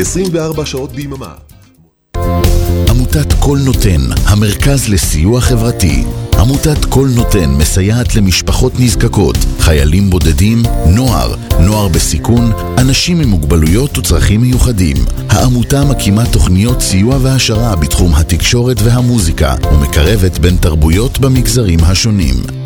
[0.00, 1.34] 24 שעות ביממה.
[2.90, 6.04] עמותת כל נותן, המרכז לסיוע חברתי.
[6.38, 14.40] עמותת כל נותן מסייעת למשפחות נזקקות, חיילים בודדים, נוער, נוער בסיכון, אנשים עם מוגבלויות וצרכים
[14.40, 14.96] מיוחדים.
[15.28, 22.65] העמותה מקימה תוכניות סיוע והעשרה בתחום התקשורת והמוזיקה ומקרבת בין תרבויות במגזרים השונים.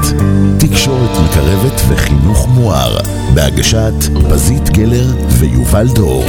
[0.59, 2.97] תקשורת מקרבת וחינוך מואר.
[3.35, 3.93] בהגשת
[4.29, 5.07] פזית גלר
[5.39, 6.23] ויובל דור.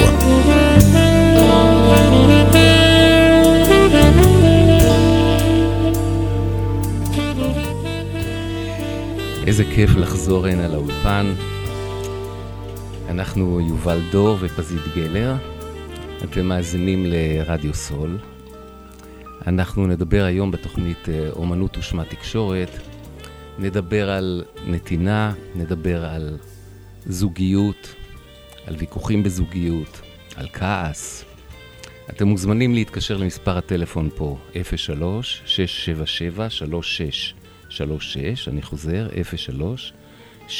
[9.46, 11.34] איזה כיף לחזור הנה לאולפן.
[13.08, 15.34] אנחנו יובל דור ופזית גלר.
[16.24, 18.18] אתם מאזינים לרדיו סול.
[19.46, 22.93] אנחנו נדבר היום בתוכנית אה, אומנות ושמה תקשורת.
[23.58, 26.38] נדבר על נתינה, נדבר על
[27.06, 27.94] זוגיות,
[28.66, 30.00] על ויכוחים בזוגיות,
[30.36, 31.24] על כעס.
[32.11, 34.56] אתם מוזמנים להתקשר למספר הטלפון פה, 03-677-3636,
[38.46, 39.08] אני חוזר,
[40.48, 40.50] 03-677-3636.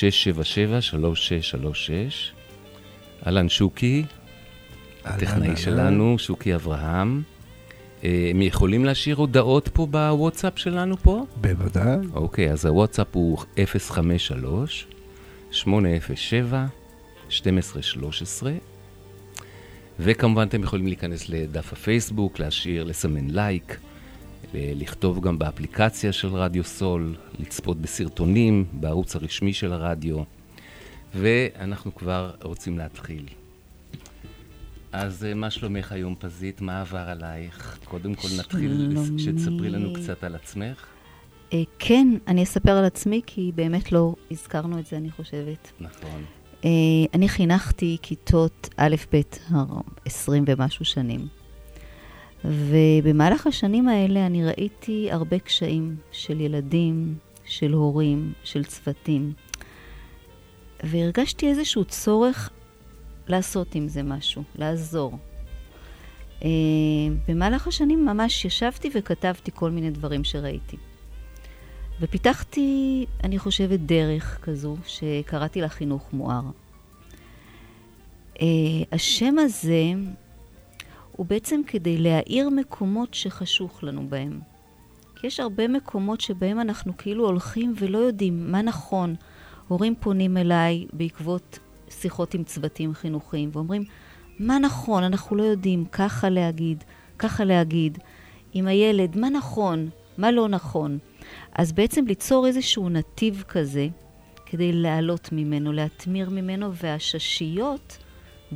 [3.27, 4.05] אהלן שוקי,
[5.05, 7.23] הטכנאי שלנו, שוקי אברהם.
[8.05, 11.25] אה, הם יכולים להשאיר הודעות פה בוואטסאפ שלנו פה?
[11.41, 11.97] בוודאי.
[12.15, 14.87] אוקיי, אז הוואטסאפ הוא 053
[15.51, 16.67] 807
[17.31, 18.53] 1213
[20.01, 23.79] וכמובן אתם יכולים להיכנס לדף הפייסבוק, להשאיר, לסמן לייק,
[24.55, 30.23] לכתוב גם באפליקציה של רדיו סול, לצפות בסרטונים, בערוץ הרשמי של הרדיו,
[31.15, 33.25] ואנחנו כבר רוצים להתחיל.
[34.95, 36.61] אז אה, מה שלומך היום, פזית?
[36.61, 37.79] מה עבר עלייך?
[37.85, 38.97] קודם כל נתחיל.
[39.19, 40.87] שתספרי לנו קצת על עצמך.
[41.53, 45.73] אה, כן, אני אספר על עצמי, כי באמת לא הזכרנו את זה, אני חושבת.
[45.81, 46.25] נכון.
[46.65, 46.71] אה,
[47.15, 49.21] אני חינכתי כיתות א'-ב'
[50.05, 51.27] 20 ומשהו שנים.
[52.45, 59.33] ובמהלך השנים האלה אני ראיתי הרבה קשיים של ילדים, של הורים, של צוותים.
[60.83, 62.51] והרגשתי איזשהו צורך
[63.29, 65.19] לעשות עם זה משהו, לעזור.
[66.41, 66.45] Uh,
[67.29, 70.77] במהלך השנים ממש ישבתי וכתבתי כל מיני דברים שראיתי.
[72.01, 76.43] ופיתחתי, אני חושבת, דרך כזו שקראתי לה חינוך מואר.
[78.35, 78.41] Uh,
[78.93, 79.93] השם הזה
[81.13, 84.41] הוא בעצם כדי להאיר מקומות שחשוך לנו בהם.
[85.17, 89.15] כי יש הרבה מקומות שבהם אנחנו כאילו הולכים ולא יודעים מה נכון.
[89.69, 91.59] הורים פונים אליי בעקבות
[91.95, 93.85] שיחות עם צוותים חינוכיים ואומרים,
[94.39, 96.85] מה נכון, אנחנו לא יודעים, ככה להגיד,
[97.19, 97.99] ככה להגיד.
[98.53, 100.99] עם הילד, מה נכון, מה לא נכון.
[101.53, 103.89] אז בעצם ליצור איזשהו נתיב כזה,
[104.47, 107.99] כדי לעלות ממנו, להתמיר ממנו, והששיות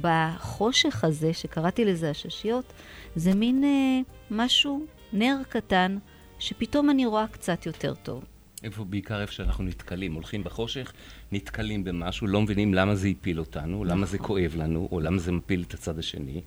[0.00, 2.72] בחושך הזה, שקראתי לזה הששיות,
[3.16, 4.00] זה מין אה,
[4.30, 5.98] משהו, נר קטן,
[6.38, 8.24] שפתאום אני רואה קצת יותר טוב.
[8.64, 10.92] איפה בעיקר איפה שאנחנו נתקלים, הולכים בחושך,
[11.32, 15.32] נתקלים במשהו, לא מבינים למה זה הפיל אותנו, למה זה כואב לנו, או למה זה
[15.32, 16.40] מפיל את הצד השני.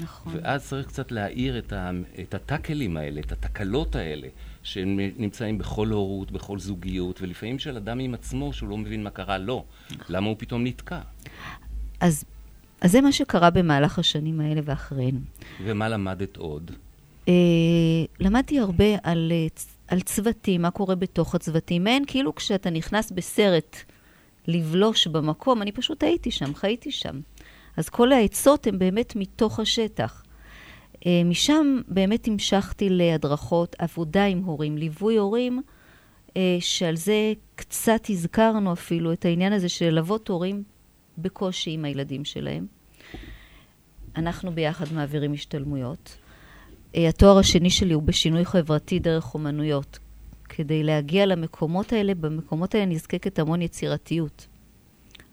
[0.00, 0.32] נכון.
[0.36, 1.90] ואז צריך קצת להאיר את, ה,
[2.20, 4.28] את הטאקלים האלה, את התקלות האלה,
[4.62, 9.38] שנמצאים בכל הורות, בכל זוגיות, ולפעמים של אדם עם עצמו, שהוא לא מבין מה קרה
[9.38, 9.64] לו,
[10.08, 11.00] למה הוא פתאום נתקע.
[12.00, 12.24] אז,
[12.80, 15.18] אז זה מה שקרה במהלך השנים האלה ואחריהן.
[15.64, 16.70] ומה למדת עוד?
[17.28, 17.34] אה,
[18.20, 19.46] למדתי הרבה על, אה,
[19.92, 21.84] על צוותים, מה קורה בתוך הצוותים.
[21.84, 23.76] מעין כאילו כשאתה נכנס בסרט
[24.46, 27.20] לבלוש במקום, אני פשוט הייתי שם, חייתי שם.
[27.76, 30.24] אז כל העצות הן באמת מתוך השטח.
[31.06, 35.62] אה, משם באמת המשכתי להדרכות, עבודה עם הורים, ליווי הורים,
[36.36, 40.62] אה, שעל זה קצת הזכרנו אפילו, את העניין הזה של ללוות הורים
[41.18, 42.66] בקושי עם הילדים שלהם.
[44.16, 46.21] אנחנו ביחד מעבירים השתלמויות.
[46.96, 49.98] אה, התואר השני שלי הוא בשינוי חברתי דרך אומנויות.
[50.48, 54.46] כדי להגיע למקומות האלה, במקומות האלה נזקקת המון יצירתיות.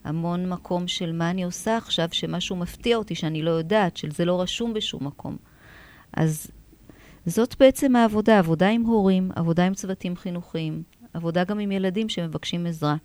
[0.03, 4.41] המון מקום של מה אני עושה עכשיו, שמשהו מפתיע אותי, שאני לא יודעת, שזה לא
[4.41, 5.37] רשום בשום מקום.
[6.13, 6.51] אז
[7.25, 10.83] זאת בעצם העבודה, עבודה עם הורים, עבודה עם צוותים חינוכיים,
[11.13, 12.95] עבודה גם עם ילדים שמבקשים עזרה.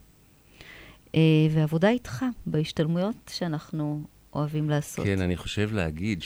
[1.15, 4.03] אה, ועבודה איתך בהשתלמויות שאנחנו
[4.33, 5.05] אוהבים לעשות.
[5.05, 6.23] כן, אני חושב להגיד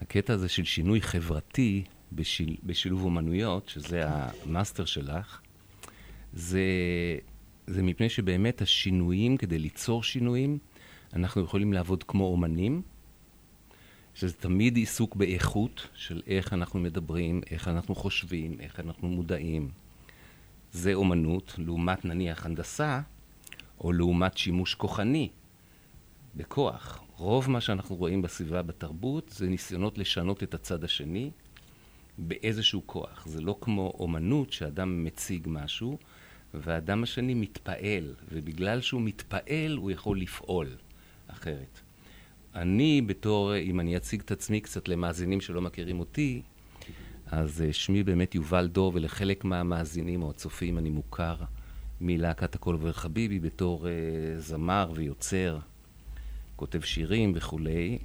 [0.00, 5.40] שהקטע הזה של שינוי חברתי בשיל, בשילוב אומנויות, שזה המאסטר שלך,
[6.32, 6.62] זה,
[7.66, 10.58] זה מפני שבאמת השינויים, כדי ליצור שינויים,
[11.12, 12.82] אנחנו יכולים לעבוד כמו אומנים,
[14.14, 19.70] שזה תמיד עיסוק באיכות של איך אנחנו מדברים, איך אנחנו חושבים, איך אנחנו מודעים.
[20.72, 23.00] זה אומנות, לעומת נניח הנדסה,
[23.80, 25.28] או לעומת שימוש כוחני
[26.36, 27.03] בכוח.
[27.16, 31.30] רוב מה שאנחנו רואים בסביבה בתרבות זה ניסיונות לשנות את הצד השני
[32.18, 33.26] באיזשהו כוח.
[33.26, 35.98] זה לא כמו אומנות שאדם מציג משהו
[36.54, 40.68] והאדם השני מתפעל, ובגלל שהוא מתפעל הוא יכול לפעול
[41.26, 41.80] אחרת.
[42.54, 46.42] אני בתור, אם אני אציג את עצמי קצת למאזינים שלא מכירים אותי,
[47.26, 51.36] אז uh, שמי באמת יובל דור, ולחלק מהמאזינים או הצופים אני מוכר
[52.00, 55.58] מלהקת הכל עובר חביבי בתור uh, זמר ויוצר,
[56.64, 57.98] כותב שירים וכולי,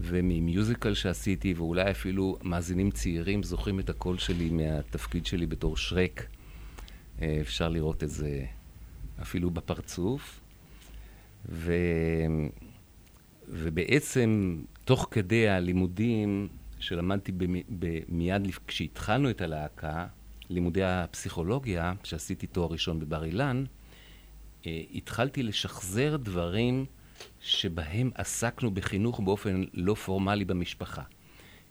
[0.00, 6.26] וממיוזיקל שעשיתי, ואולי אפילו מאזינים צעירים זוכרים את הקול שלי מהתפקיד שלי בתור שרק.
[7.18, 8.44] Uh, אפשר לראות את זה
[9.22, 10.40] אפילו בפרצוף.
[11.48, 11.72] ו...
[13.48, 16.48] ובעצם, תוך כדי הלימודים
[16.78, 17.32] שלמדתי
[18.08, 20.06] מיד כשהתחלנו את הלהקה,
[20.50, 23.64] לימודי הפסיכולוגיה, שעשיתי תואר ראשון בבר אילן,
[24.66, 26.86] אה, התחלתי לשחזר דברים
[27.40, 31.02] שבהם עסקנו בחינוך באופן לא פורמלי במשפחה.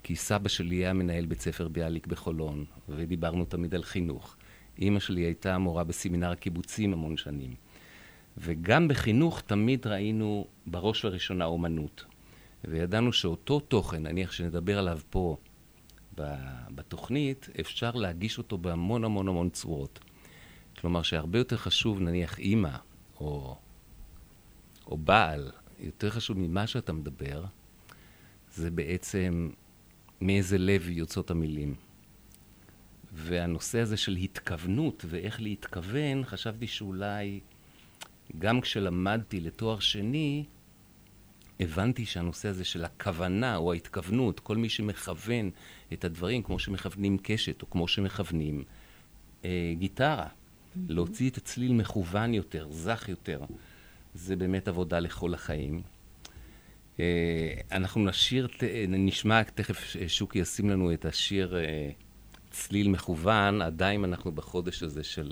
[0.03, 4.35] כי סבא שלי היה מנהל בית ספר ביאליק בחולון, ודיברנו תמיד על חינוך.
[4.79, 7.55] אימא שלי הייתה מורה בסמינר הקיבוצים המון שנים.
[8.37, 12.05] וגם בחינוך תמיד ראינו בראש ובראשונה אומנות.
[12.65, 15.37] וידענו שאותו תוכן, נניח שנדבר עליו פה
[16.75, 19.99] בתוכנית, אפשר להגיש אותו בהמון המון המון צורות.
[20.79, 22.77] כלומר שהרבה יותר חשוב, נניח אימא
[23.19, 23.57] או,
[24.87, 27.45] או בעל, יותר חשוב ממה שאתה מדבר,
[28.53, 29.49] זה בעצם
[30.21, 31.75] מאיזה לב יוצאות המילים.
[33.13, 37.39] והנושא הזה של התכוונות ואיך להתכוון, חשבתי שאולי
[38.39, 40.45] גם כשלמדתי לתואר שני,
[41.59, 45.49] הבנתי שהנושא הזה של הכוונה או ההתכוונות, כל מי שמכוון
[45.93, 48.63] את הדברים, כמו שמכוונים קשת או כמו שמכוונים
[49.45, 50.79] אה, גיטרה, mm-hmm.
[50.89, 53.41] להוציא את הצליל מכוון יותר, זך יותר,
[54.17, 55.81] זה באמת עבודה לכל החיים.
[56.99, 58.47] אה, אנחנו נשיר,
[58.87, 61.89] נשמע, תכף שוקי ישים לנו את השיר אה,
[62.51, 65.31] צליל מכוון, עדיין אנחנו בחודש הזה של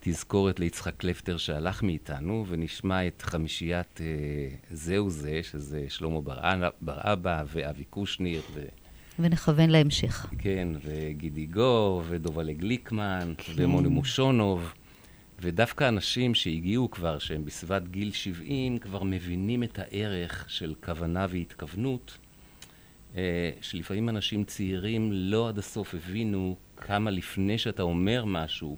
[0.00, 4.06] תזכורת ליצחק קלפטר שהלך מאיתנו, ונשמע את חמישיית אה,
[4.70, 6.20] זהו זה, שזה שלמה
[6.80, 8.42] בר אבא ואבי קושניר.
[8.54, 8.64] ו...
[9.18, 10.26] ונכוון להמשך.
[10.38, 13.52] כן, וגידי גור, ודובלה גליקמן, כן.
[13.56, 14.72] ומוני מושונוב.
[15.40, 22.18] ודווקא אנשים שהגיעו כבר, שהם בסביבת גיל 70, כבר מבינים את הערך של כוונה והתכוונות,
[23.16, 28.76] אה, שלפעמים אנשים צעירים לא עד הסוף הבינו כמה לפני שאתה אומר משהו,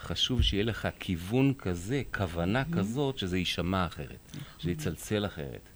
[0.00, 2.76] חשוב שיהיה לך כיוון כזה, כוונה mm-hmm.
[2.76, 4.36] כזאת, שזה יישמע אחרת.
[4.58, 5.68] שזה יצלצל אחרת,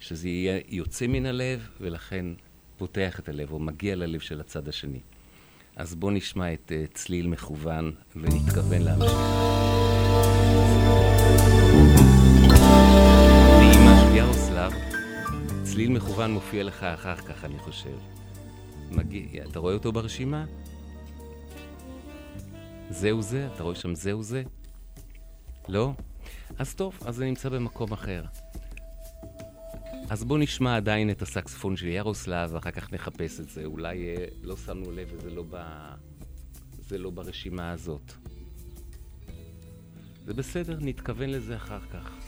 [0.00, 2.26] שזה יהיה יוצא מן הלב, ולכן
[2.76, 5.00] פותח את הלב, או מגיע ללב של הצד השני.
[5.82, 9.12] אז בואו נשמע את uh, צליל מכוון ונתכוון להמשיך.
[13.58, 14.72] נעימה של ירוסלב,
[15.62, 17.96] צליל מכוון מופיע לך אחר כך, אני חושב.
[18.90, 20.44] מגיע, אתה רואה אותו ברשימה?
[22.90, 23.48] זהו זה?
[23.54, 24.42] אתה רואה שם זהו זה?
[25.68, 25.92] לא?
[26.58, 28.24] אז טוב, אז זה נמצא במקום אחר.
[30.12, 33.64] אז בואו נשמע עדיין את הסקספון של ירוסלב, ואחר כך נחפש את זה.
[33.64, 35.56] אולי אה, לא שמנו לב וזה לא, ב...
[36.88, 38.12] זה לא ברשימה הזאת.
[40.24, 42.21] זה בסדר, נתכוון לזה אחר כך.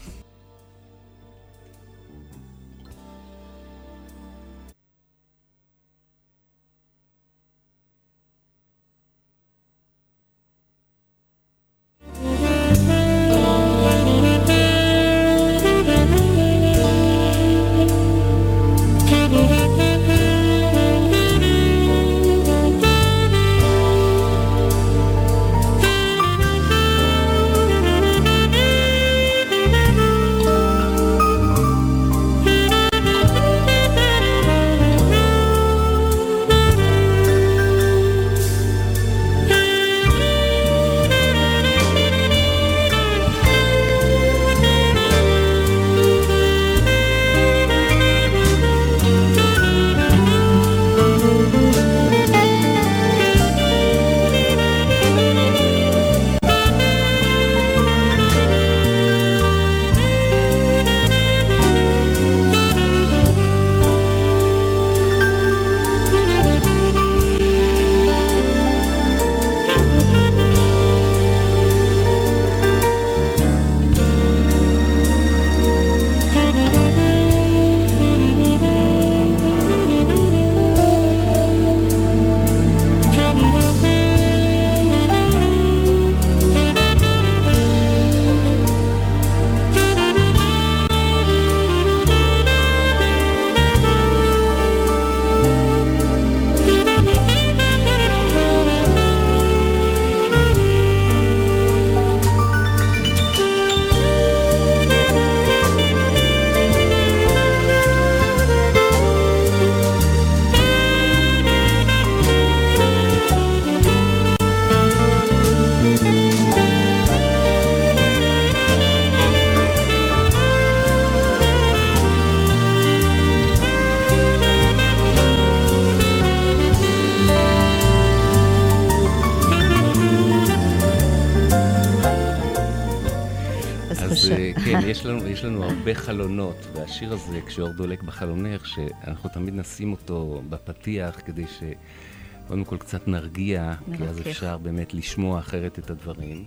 [134.87, 140.43] יש לנו, יש לנו הרבה חלונות, והשיר הזה, כשאור דולק בחלונך, שאנחנו תמיד נשים אותו
[140.49, 144.21] בפתיח כדי שקודם כל קצת נרגיע, כי אז.
[144.21, 146.45] אפשר באמת לשמוע אחרת את הדברים.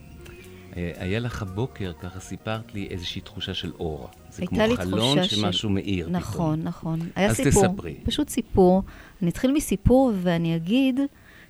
[0.77, 4.09] אה, היה לך הבוקר, ככה סיפרת לי, איזושהי תחושה של אור.
[4.29, 6.15] זה כמו חלון של- שמשהו מאיר פתאום.
[6.21, 6.99] נכון, נכון.
[7.15, 7.67] היה אז סיפור.
[7.67, 7.95] תספרי.
[8.03, 8.83] פשוט סיפור.
[9.21, 10.99] אני אתחיל מסיפור ואני אגיד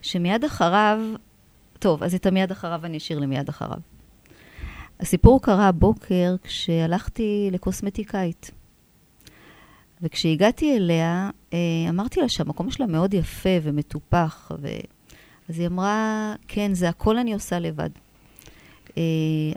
[0.02, 1.00] שמיד אחריו,
[1.80, 3.80] טוב, אז את המיד אחריו אני אשאיר למיד אחריו.
[5.00, 8.52] הסיפור קרה הבוקר כשהלכתי לקוסמטיקאית.
[10.02, 14.68] וכשהגעתי אליה, אה, אמרתי לה שהמקום שלה מאוד יפה ומטופח, ו...
[15.50, 17.90] אז היא אמרה, כן, זה הכל אני עושה לבד.
[18.98, 19.04] אה,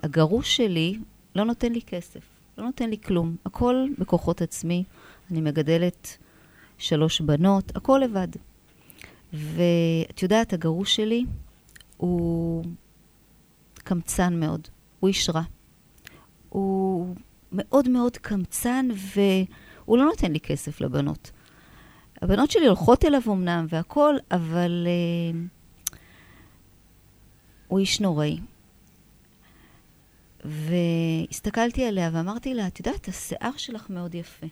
[0.02, 0.98] הגרוש שלי
[1.34, 2.20] לא נותן לי כסף,
[2.58, 3.36] לא נותן לי כלום.
[3.46, 4.84] הכל בכוחות עצמי.
[5.30, 6.16] אני מגדלת
[6.78, 8.28] שלוש בנות, הכל לבד.
[9.32, 11.24] ואת יודעת, הגרוש שלי
[11.96, 12.64] הוא
[13.74, 14.68] קמצן מאוד,
[15.00, 15.42] הוא איש רע.
[16.48, 17.14] הוא
[17.52, 21.30] מאוד מאוד קמצן, והוא לא נותן לי כסף לבנות.
[22.22, 25.96] הבנות שלי הולכות אליו אמנם והכול, אבל uh,
[27.68, 28.38] הוא איש נוראי.
[30.44, 34.46] והסתכלתי עליה ואמרתי לה, את יודעת, השיער שלך מאוד יפה.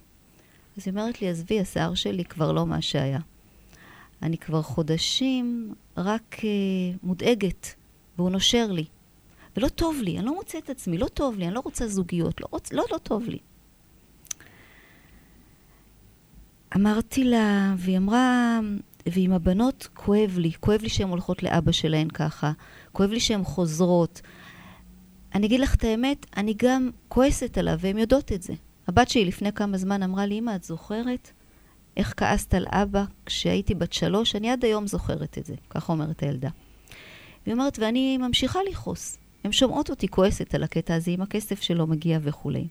[0.77, 3.21] אז היא אומרת לי, עזבי, השיער שלי כבר לא מה שהיה.
[4.23, 6.43] אני כבר חודשים רק uh,
[7.03, 7.75] מודאגת,
[8.19, 8.85] והוא נושר לי.
[9.59, 12.41] ולא טוב לי, אני לא מוצאת את עצמי, לא טוב לי, אני לא רוצה זוגיות,
[12.41, 12.73] לא, רוצ...
[12.73, 13.39] לא, לא טוב לי.
[16.77, 18.61] אמרתי לה, והיא אמרה,
[19.07, 22.53] ועם הבנות כואב לי, כואב לי שהן הולכות לאבא שלהן ככה,
[22.93, 24.21] כואב לי שהן חוזרות.
[25.35, 28.53] אני אגיד לך את האמת, אני גם כועסת עליו, והן יודעות את זה.
[28.89, 31.31] הבת שלי לפני כמה זמן אמרה לי, אמא, את זוכרת
[31.97, 34.37] איך כעסת על אבא כשהייתי בת שלוש?
[34.37, 36.49] אני עד היום זוכרת את זה, ככה אומרת הילדה.
[37.47, 39.19] והיא אומרת, ואני ממשיכה לכעוס.
[39.49, 42.69] הן שומעות אותי כועסת על הקטע הזה עם הכסף שלא מגיע וכולי.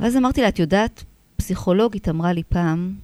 [0.00, 1.04] ואז אמרתי לה, את יודעת,
[1.36, 2.94] פסיכולוגית אמרה לי פעם,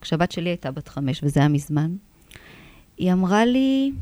[0.00, 1.96] כשהבת שלי הייתה בת חמש, וזה היה מזמן,
[2.96, 3.92] היא אמרה לי,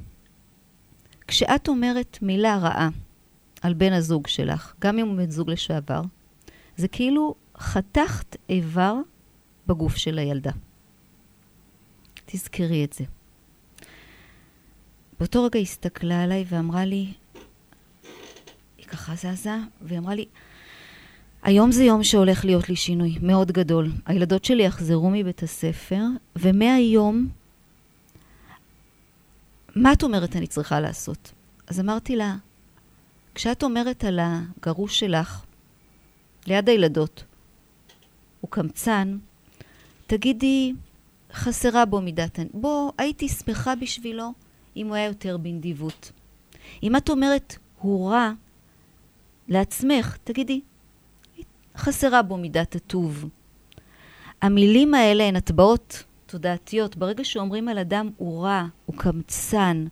[1.27, 2.89] כשאת אומרת מילה רעה
[3.63, 6.03] על בן הזוג שלך, גם אם הוא בן זוג לשעבר,
[6.77, 8.95] זה כאילו חתכת איבר
[9.67, 10.53] בגוף של הילדה.
[12.27, 13.05] תזכרי את זה.
[15.19, 17.13] באותו רגע היא הסתכלה עליי ואמרה לי,
[18.79, 20.25] היא ככה זזה, והיא אמרה לי,
[21.43, 23.93] היום זה יום שהולך להיות לי שינוי מאוד גדול.
[24.07, 26.03] הילדות שלי יחזרו מבית הספר,
[26.37, 27.29] ומהיום,
[29.75, 31.33] מה את אומרת אני צריכה לעשות?
[31.67, 32.37] אז אמרתי לה,
[33.35, 35.45] כשאת אומרת על הגרוש שלך,
[36.47, 37.25] ליד הילדות,
[38.41, 39.19] הוא קמצן,
[40.07, 40.73] תגידי,
[41.33, 42.39] חסרה בו מידת...
[42.55, 44.33] בוא, הייתי שמחה בשבילו
[44.79, 46.13] אם הוא היה יותר בנדיבות.
[46.83, 48.33] אם את אומרת, הוא רע
[49.49, 50.61] לעצמך, תגידי,
[51.77, 53.29] חסרה בו מידת הטוב.
[54.43, 56.97] המילים האלה הן הטבעות תודעתיות.
[56.97, 59.87] ברגע שאומרים על אדם הוא רע, הוא קמצן,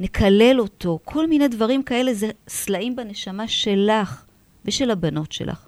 [0.00, 4.24] נקלל אותו, כל מיני דברים כאלה זה סלעים בנשמה שלך
[4.64, 5.66] ושל הבנות שלך.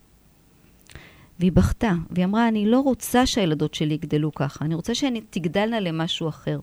[1.38, 5.80] והיא בכתה, והיא אמרה, אני לא רוצה שהילדות שלי יגדלו ככה, אני רוצה שהן תגדלנה
[5.80, 6.58] למשהו אחר.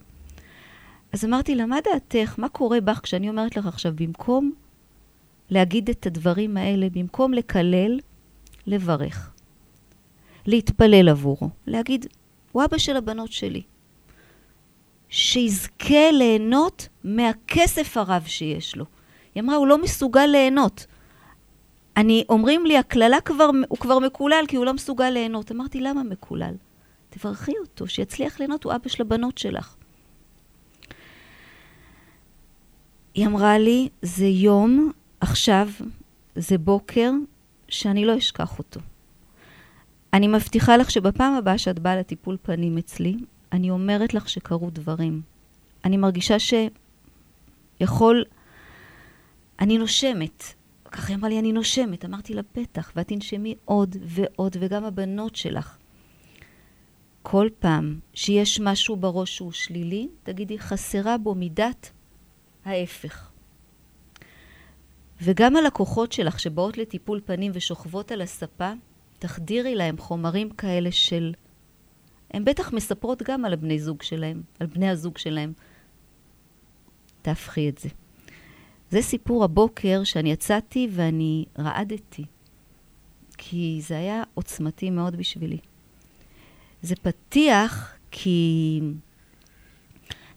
[1.18, 2.36] אז אמרתי לה, מה דעתך?
[2.38, 4.52] מה קורה בך כשאני אומרת לך עכשיו, במקום
[5.50, 8.00] להגיד את הדברים האלה, במקום לקלל,
[8.68, 9.32] לברך.
[10.46, 11.50] להתפלל עבורו.
[11.68, 12.06] להגיד,
[12.52, 13.62] הוא אבא של הבנות שלי.
[15.10, 18.86] שיזכה ליהנות מהכסף הרב שיש לו.
[19.36, 20.86] היא אמרה, הוא לא מסוגל ליהנות.
[21.98, 25.52] אני, אומרים לי, הקללה כבר, הוא כבר מקולל כי הוא לא מסוגל ליהנות.
[25.52, 26.54] אמרתי, למה מקולל?
[27.10, 29.77] תברכי אותו, שיצליח ליהנות, הוא אבא של הבנות שלך.
[33.18, 35.70] היא אמרה לי, זה יום, עכשיו,
[36.36, 37.12] זה בוקר,
[37.70, 38.80] שאני לא אשכח אותו.
[40.14, 43.18] אני מבטיחה לך שבפעם הבאה שאת באה לטיפול פנים אצלי,
[43.52, 45.22] אני אומרת לך שקרו דברים.
[45.86, 46.36] אני מרגישה
[47.80, 48.24] שיכול...
[49.60, 50.44] אני נושמת.
[50.86, 52.06] ככה היא אמרה לי, אני נושמת.
[52.06, 55.78] אמרתי לה, בטח, ואת תנשמי עוד ועוד, וגם הבנות שלך.
[57.22, 61.92] כל פעם שיש משהו בראש שהוא שלילי, תגידי, חסרה בו מידת
[62.68, 63.30] ההפך.
[65.22, 68.72] וגם הלקוחות שלך שבאות לטיפול פנים ושוכבות על הספה,
[69.20, 71.34] תחדירי להם חומרים כאלה של...
[72.32, 75.54] הן בטח מספרות גם על הבני זוג שלהם, על בני הזוג שלהם.
[77.22, 77.90] תהפכי את זה.
[78.90, 82.26] זה סיפור הבוקר שאני יצאתי ואני רעדתי,
[83.38, 85.58] כי זה היה עוצמתי מאוד בשבילי.
[86.82, 88.82] זה פתיח כי...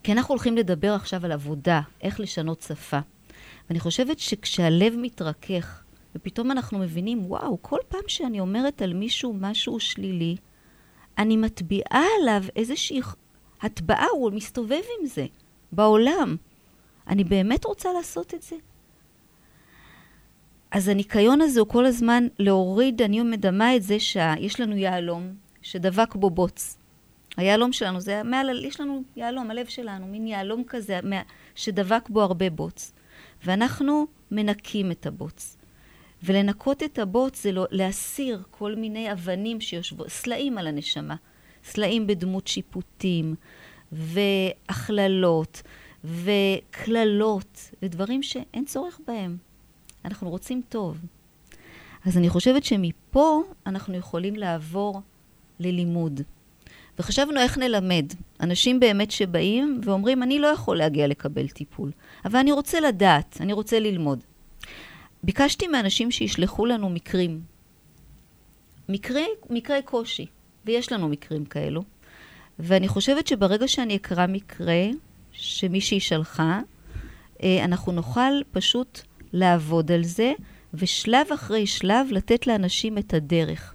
[0.03, 2.99] כי אנחנו הולכים לדבר עכשיו על עבודה, איך לשנות שפה.
[3.69, 5.83] ואני חושבת שכשהלב מתרכך
[6.15, 10.37] ופתאום אנחנו מבינים, וואו, כל פעם שאני אומרת על מישהו משהו שלילי,
[11.19, 13.01] אני מטביעה עליו איזושהי
[13.63, 15.27] הטבעה, הוא מסתובב עם זה
[15.73, 16.37] בעולם.
[17.09, 18.57] אני באמת רוצה לעשות את זה?
[20.71, 26.15] אז הניקיון הזה הוא כל הזמן להוריד, אני מדמה את זה שיש לנו יהלום שדבק
[26.15, 26.80] בו בוץ.
[27.41, 31.01] היהלום שלנו, זה מעל, יש לנו יהלום, הלב שלנו, מין יהלום כזה
[31.55, 32.93] שדבק בו הרבה בוץ.
[33.45, 35.57] ואנחנו מנקים את הבוץ.
[36.23, 41.17] ולנקות את הבוץ זה לא, להסיר כל מיני אבנים שיושבו, סלעים על הנשמה.
[41.65, 43.35] סלעים בדמות שיפוטים,
[43.93, 45.63] והכללות,
[46.05, 49.37] וקללות, ודברים שאין צורך בהם.
[50.05, 50.99] אנחנו רוצים טוב.
[52.05, 55.01] אז אני חושבת שמפה אנחנו יכולים לעבור
[55.61, 56.21] ללימוד.
[57.01, 58.13] וחשבנו איך נלמד.
[58.41, 61.91] אנשים באמת שבאים ואומרים, אני לא יכול להגיע לקבל טיפול,
[62.25, 64.25] אבל אני רוצה לדעת, אני רוצה ללמוד.
[65.23, 67.41] ביקשתי מאנשים שישלחו לנו מקרים.
[68.89, 70.27] מקרי, מקרי קושי,
[70.65, 71.83] ויש לנו מקרים כאלו.
[72.59, 74.85] ואני חושבת שברגע שאני אקרא מקרה
[75.33, 76.61] שמישהי שלחה,
[77.43, 79.01] אה, אנחנו נוכל פשוט
[79.33, 80.33] לעבוד על זה,
[80.75, 83.75] ושלב אחרי שלב לתת לאנשים את הדרך.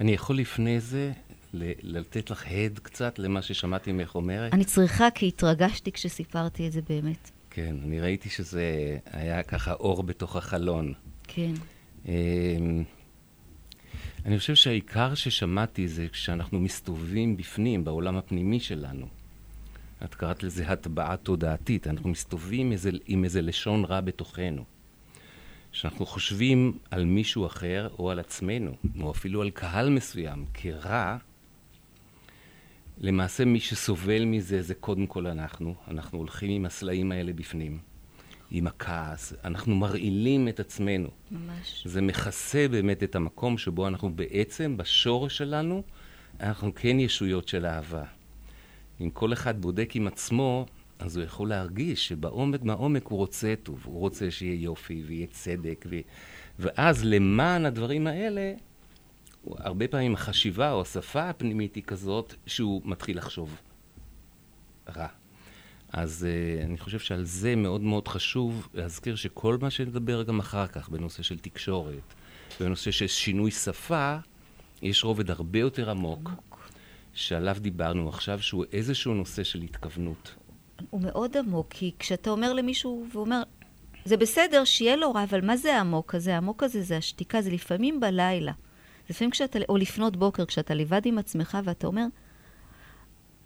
[0.00, 1.12] אני יכול לפני זה
[1.52, 4.54] לתת לך הד קצת למה ששמעתי ממך אומרת?
[4.54, 7.30] אני צריכה, כי התרגשתי כשסיפרתי את זה באמת.
[7.50, 10.92] כן, אני ראיתי שזה היה ככה אור בתוך החלון.
[11.24, 11.52] כן.
[12.06, 12.84] אמ,
[14.24, 19.06] אני חושב שהעיקר ששמעתי זה כשאנחנו מסתובבים בפנים, בעולם הפנימי שלנו.
[20.04, 21.86] את קראת לזה הטבעה תודעתית.
[21.86, 24.64] אנחנו מסתובבים איזה, עם איזה לשון רע בתוכנו.
[25.72, 31.16] כשאנחנו חושבים על מישהו אחר או על עצמנו, או אפילו על קהל מסוים, כרע,
[33.00, 35.74] למעשה מי שסובל מזה זה קודם כל אנחנו.
[35.88, 37.78] אנחנו הולכים עם הסלעים האלה בפנים,
[38.50, 41.08] עם הכעס, אנחנו מרעילים את עצמנו.
[41.30, 41.86] ממש.
[41.86, 45.82] זה מכסה באמת את המקום שבו אנחנו בעצם, בשורש שלנו,
[46.40, 48.04] אנחנו כן ישויות של אהבה.
[49.00, 50.66] אם כל אחד בודק עם עצמו,
[50.98, 55.84] אז הוא יכול להרגיש שבעומק מהעומק הוא רוצה טוב, הוא רוצה שיהיה יופי ויהיה צדק,
[55.90, 55.96] ו...
[56.58, 58.52] ואז למען הדברים האלה,
[59.56, 63.56] הרבה פעמים החשיבה או השפה הפנימית היא כזאת שהוא מתחיל לחשוב
[64.96, 65.06] רע.
[65.92, 70.66] אז uh, אני חושב שעל זה מאוד מאוד חשוב להזכיר שכל מה שנדבר גם אחר
[70.66, 72.14] כך בנושא של תקשורת,
[72.60, 74.16] בנושא של שינוי שפה,
[74.82, 76.68] יש רובד הרבה יותר עמוק, עמוק.
[77.14, 80.34] שעליו דיברנו עכשיו, שהוא איזשהו נושא של התכוונות.
[80.90, 83.42] הוא מאוד עמוק, כי כשאתה אומר למישהו, והוא אומר,
[84.04, 86.34] זה בסדר שיהיה לו רע, אבל מה זה העמוק הזה?
[86.34, 88.52] העמוק הזה זה השתיקה, זה לפעמים בלילה.
[89.10, 92.06] לפעמים כשאתה, או לפנות בוקר, כשאתה לבד עם עצמך ואתה אומר,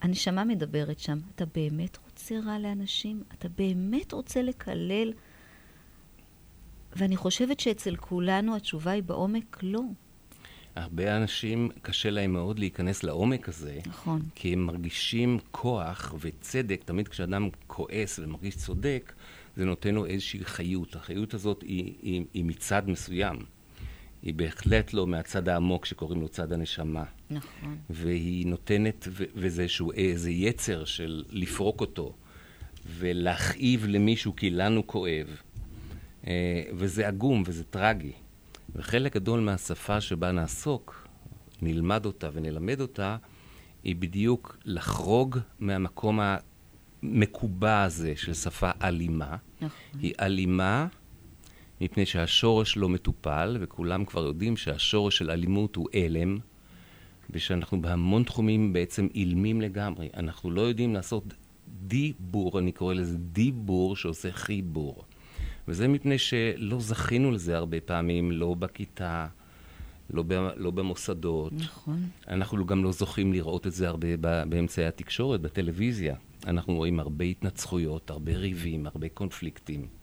[0.03, 3.23] הנשמה מדברת שם, אתה באמת רוצה רע לאנשים?
[3.39, 5.13] אתה באמת רוצה לקלל?
[6.97, 9.81] ואני חושבת שאצל כולנו התשובה היא בעומק לא.
[10.77, 13.81] הרבה אנשים, קשה להם מאוד להיכנס לעומק הזה.
[13.87, 14.23] נכון.
[14.35, 16.83] כי הם מרגישים כוח וצדק.
[16.85, 19.13] תמיד כשאדם כועס ומרגיש צודק,
[19.57, 20.97] זה נותן לו איזושהי חיות.
[20.97, 23.37] החיות הזאת היא, היא, היא מצד מסוים.
[24.23, 27.05] היא בהחלט לא מהצד העמוק שקוראים לו צד הנשמה.
[27.31, 27.77] נכון.
[27.91, 32.15] והיא נותנת, ו- וזה שהוא איזה יצר של לפרוק אותו
[32.87, 35.27] ולהכאיב למישהו כי לנו כואב.
[36.27, 38.13] אה, וזה עגום וזה טרגי.
[38.77, 41.09] וחלק גדול מהשפה שבה נעסוק,
[41.63, 43.17] נלמד אותה ונלמד אותה,
[43.85, 46.21] היא בדיוק לחרוג מהמקום
[47.03, 49.37] המקובע הזה של שפה אלימה.
[49.61, 50.01] נכון.
[50.01, 50.87] היא אלימה
[51.83, 56.39] מפני שהשורש לא מטופל, וכולם כבר יודעים שהשורש של אלימות הוא הלם,
[57.31, 60.09] ושאנחנו בהמון תחומים בעצם אילמים לגמרי.
[60.17, 61.25] אנחנו לא יודעים לעשות
[61.87, 65.05] דיבור, אני קורא לזה דיבור שעושה חיבור.
[65.69, 69.27] וזה מפני שלא זכינו לזה הרבה פעמים, לא בכיתה,
[70.11, 71.53] לא, ב, לא במוסדות.
[71.53, 72.03] נכון.
[72.29, 74.17] אנחנו גם לא זוכים לראות את זה הרבה
[74.49, 76.17] באמצעי התקשורת, בטלוויזיה.
[76.47, 80.02] אנחנו רואים הרבה התנצחויות, הרבה ריבים, הרבה קונפליקטים.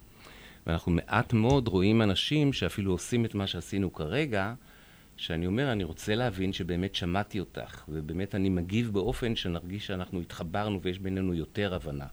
[0.67, 4.53] ואנחנו מעט מאוד רואים אנשים שאפילו עושים את מה שעשינו כרגע,
[5.17, 10.81] שאני אומר, אני רוצה להבין שבאמת שמעתי אותך, ובאמת אני מגיב באופן שנרגיש שאנחנו התחברנו
[10.81, 12.05] ויש בינינו יותר הבנה.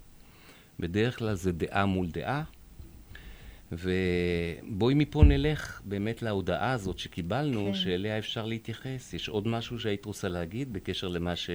[0.80, 2.42] בדרך כלל זה דעה מול דעה,
[3.72, 7.74] ובואי מפה נלך באמת להודעה הזאת שקיבלנו, כן.
[7.74, 9.14] שאליה אפשר להתייחס.
[9.14, 11.50] יש עוד משהו שהיית רוצה להגיד בקשר למה ש...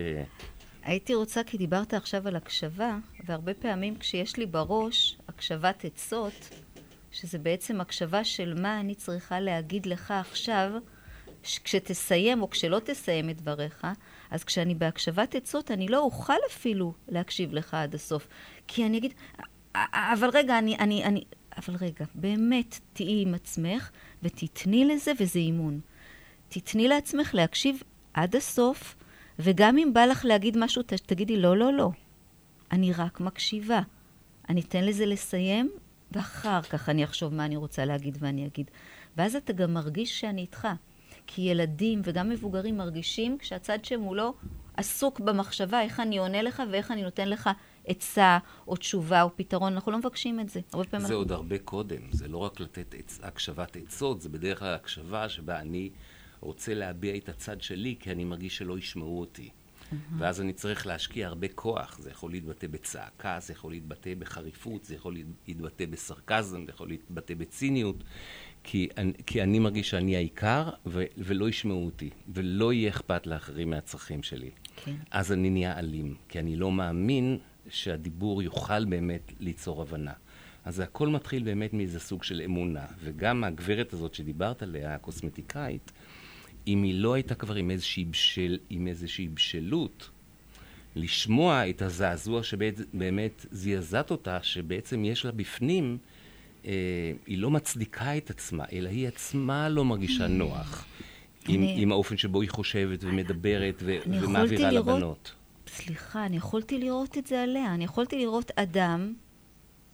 [0.83, 6.49] הייתי רוצה, כי דיברת עכשיו על הקשבה, והרבה פעמים כשיש לי בראש הקשבת עצות,
[7.11, 10.71] שזה בעצם הקשבה של מה אני צריכה להגיד לך עכשיו,
[11.43, 13.87] כשתסיים או כשלא תסיים את דבריך,
[14.31, 18.27] אז כשאני בהקשבת עצות, אני לא אוכל אפילו להקשיב לך עד הסוף.
[18.67, 19.13] כי אני אגיד,
[19.93, 21.23] אבל רגע, אני, אני, אני,
[21.57, 23.89] אבל רגע, באמת תהיי עם עצמך
[24.23, 25.79] ותתני לזה, וזה אימון.
[26.49, 28.95] תתני לעצמך להקשיב עד הסוף,
[29.39, 31.89] וגם אם בא לך להגיד משהו, תגידי, לא, לא, לא.
[32.71, 33.81] אני רק מקשיבה.
[34.49, 35.71] אני אתן לזה לסיים,
[36.11, 38.71] ואחר כך אני אחשוב מה אני רוצה להגיד ואני אגיד.
[39.17, 40.67] ואז אתה גם מרגיש שאני איתך.
[41.27, 44.33] כי ילדים וגם מבוגרים מרגישים כשהצד שמולו
[44.77, 47.49] עסוק במחשבה איך אני עונה לך ואיך אני נותן לך
[47.85, 49.73] עצה או תשובה או פתרון.
[49.73, 50.59] אנחנו לא מבקשים את זה.
[50.73, 51.17] הרבה פעמים זה אנחנו...
[51.17, 53.19] עוד הרבה קודם, זה לא רק לתת עצ...
[53.23, 55.89] הקשבת עצות, זה בדרך כלל הקשבה שבה אני
[56.39, 59.49] רוצה להביע את הצד שלי, כי אני מרגיש שלא ישמעו אותי.
[60.17, 61.97] ואז אני צריך להשקיע הרבה כוח.
[61.99, 67.33] זה יכול להתבטא בצעקה, זה יכול להתבטא בחריפות, זה יכול להתבטא בסרקזם, זה יכול להתבטא
[67.33, 68.03] בציניות,
[68.63, 71.03] כי אני, כי אני מרגיש שאני העיקר, ו...
[71.17, 74.51] ולא ישמעו אותי, ולא יהיה אכפת לאחרים מהצרכים שלי.
[74.75, 74.95] כן.
[75.11, 77.37] אז אני נהיה אלים, כי אני לא מאמין
[77.69, 80.13] שהדיבור יוכל באמת ליצור הבנה.
[80.65, 82.85] אז הכל מתחיל באמת מאיזה סוג של אמונה.
[83.03, 85.91] וגם הגברת הזאת שדיברת עליה, הקוסמטיקאית,
[86.67, 90.09] אם היא לא הייתה כבר עם איזושהי, בשל, עם איזושהי בשלות,
[90.95, 95.97] לשמוע את הזעזוע שבאמת זעזעת אותה, שבעצם יש לה בפנים,
[96.65, 96.71] אה,
[97.27, 100.85] היא לא מצדיקה את עצמה, אלא היא עצמה לא מרגישה נוח
[101.47, 105.31] עם, אני- עם האופן שבו היא חושבת ומדברת ו- ומעבירה לראות- לבנות.
[105.67, 107.73] סליחה, אני יכולתי לראות את זה עליה.
[107.73, 109.13] אני יכולתי לראות אדם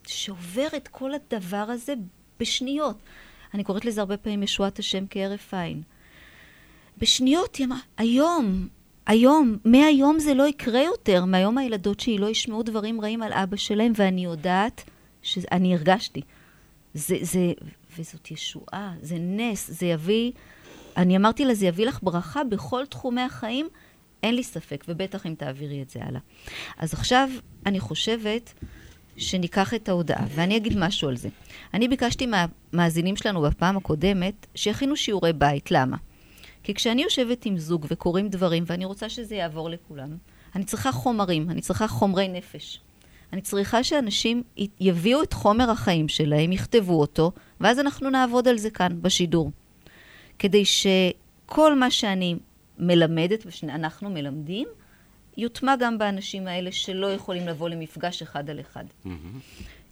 [0.06, 1.94] שעובר את כל הדבר הזה
[2.40, 2.96] בשניות.
[3.54, 5.82] אני קוראת לזה הרבה פעמים ישועת השם כהרף עין.
[7.00, 8.68] בשניות היא אמרה, היום,
[9.06, 11.24] היום, מהיום זה לא יקרה יותר.
[11.24, 14.84] מהיום הילדות שלי לא ישמעו דברים רעים על אבא שלהם, ואני יודעת
[15.22, 16.20] שאני הרגשתי.
[16.94, 17.52] זה, זה,
[17.98, 20.32] וזאת ישועה, זה נס, זה יביא,
[20.96, 23.68] אני אמרתי לה, זה יביא לך ברכה בכל תחומי החיים,
[24.22, 26.20] אין לי ספק, ובטח אם תעבירי את זה הלאה.
[26.78, 27.28] אז עכשיו
[27.66, 28.52] אני חושבת
[29.16, 31.28] שניקח את ההודעה, ואני אגיד משהו על זה.
[31.74, 35.70] אני ביקשתי מהמאזינים שלנו בפעם הקודמת שיכינו שיעורי בית.
[35.70, 35.96] למה?
[36.68, 40.16] כי כשאני יושבת עם זוג וקוראים דברים, ואני רוצה שזה יעבור לכולם,
[40.54, 42.80] אני צריכה חומרים, אני צריכה חומרי נפש.
[43.32, 44.42] אני צריכה שאנשים
[44.80, 49.50] יביאו את חומר החיים שלהם, יכתבו אותו, ואז אנחנו נעבוד על זה כאן, בשידור.
[50.38, 52.36] כדי שכל מה שאני
[52.78, 54.68] מלמדת ושאנחנו מלמדים,
[55.36, 58.84] יוטמע גם באנשים האלה שלא יכולים לבוא למפגש אחד על אחד.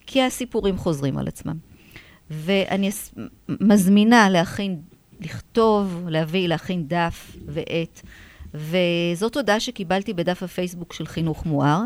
[0.07, 1.57] כי הסיפורים חוזרים על עצמם.
[2.31, 2.91] ואני
[3.49, 4.81] מזמינה להכין,
[5.21, 8.03] לכתוב, להביא, להכין דף ועט.
[8.55, 11.81] וזאת הודעה שקיבלתי בדף הפייסבוק של חינוך מואר,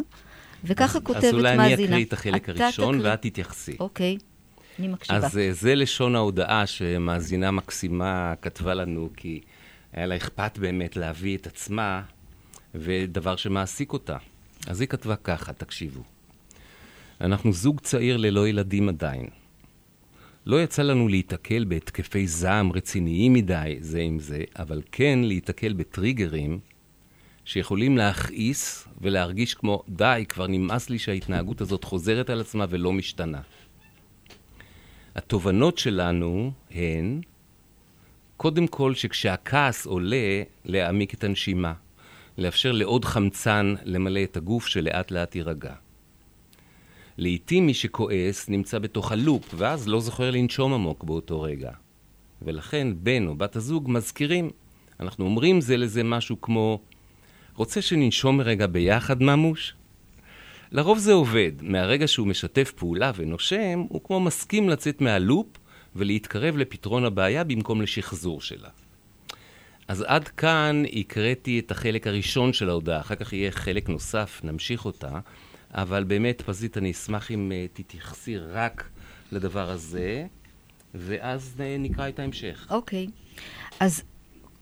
[0.65, 1.65] וככה כותבת אז מאזינה.
[1.65, 3.11] אולי אני אקריא את החלק הראשון תקריא.
[3.11, 3.77] ואת תתייחסי.
[3.81, 4.19] אוקיי,
[4.79, 5.19] אני מקשיבה.
[5.19, 9.41] אז אה, זה לשון ההודעה שמאזינה מקסימה כתבה לנו, כי
[9.93, 12.03] היה לה אכפת באמת להביא את עצמה
[12.75, 14.17] ודבר שמעסיק אותה.
[14.67, 16.03] אז היא כתבה ככה, תקשיבו.
[17.21, 19.40] אנחנו זוג צעיר ללא ילדים עדיין.
[20.51, 26.59] לא יצא לנו להיתקל בהתקפי זעם רציניים מדי זה עם זה, אבל כן להיתקל בטריגרים
[27.45, 33.41] שיכולים להכעיס ולהרגיש כמו, די, כבר נמאס לי שההתנהגות הזאת חוזרת על עצמה ולא משתנה.
[35.15, 37.21] התובנות שלנו הן,
[38.37, 41.73] קודם כל שכשהכעס עולה, להעמיק את הנשימה,
[42.39, 45.75] לאפשר לעוד חמצן למלא את הגוף שלאט לאט יירגע.
[47.21, 51.71] לעתים מי שכועס נמצא בתוך הלופ, ואז לא זוכר לנשום עמוק באותו רגע.
[52.43, 54.51] ולכן בן או בת הזוג מזכירים.
[55.01, 56.81] אנחנו אומרים זה לזה משהו כמו,
[57.55, 59.75] רוצה שננשום רגע ביחד, ממוש?
[60.73, 61.53] לרוב זה עובד.
[61.63, 65.47] מהרגע שהוא משתף פעולה ונושם, הוא כמו מסכים לצאת מהלופ
[65.97, 68.69] ולהתקרב לפתרון הבעיה במקום לשחזור שלה.
[69.89, 74.85] אז עד כאן הקראתי את החלק הראשון של ההודעה, אחר כך יהיה חלק נוסף, נמשיך
[74.85, 75.19] אותה,
[75.75, 78.89] אבל באמת, פזית, אני אשמח אם uh, תתייחסי רק
[79.33, 80.27] לדבר הזה,
[80.95, 82.67] ואז uh, נקרא את ההמשך.
[82.71, 83.07] אוקיי.
[83.81, 84.03] אז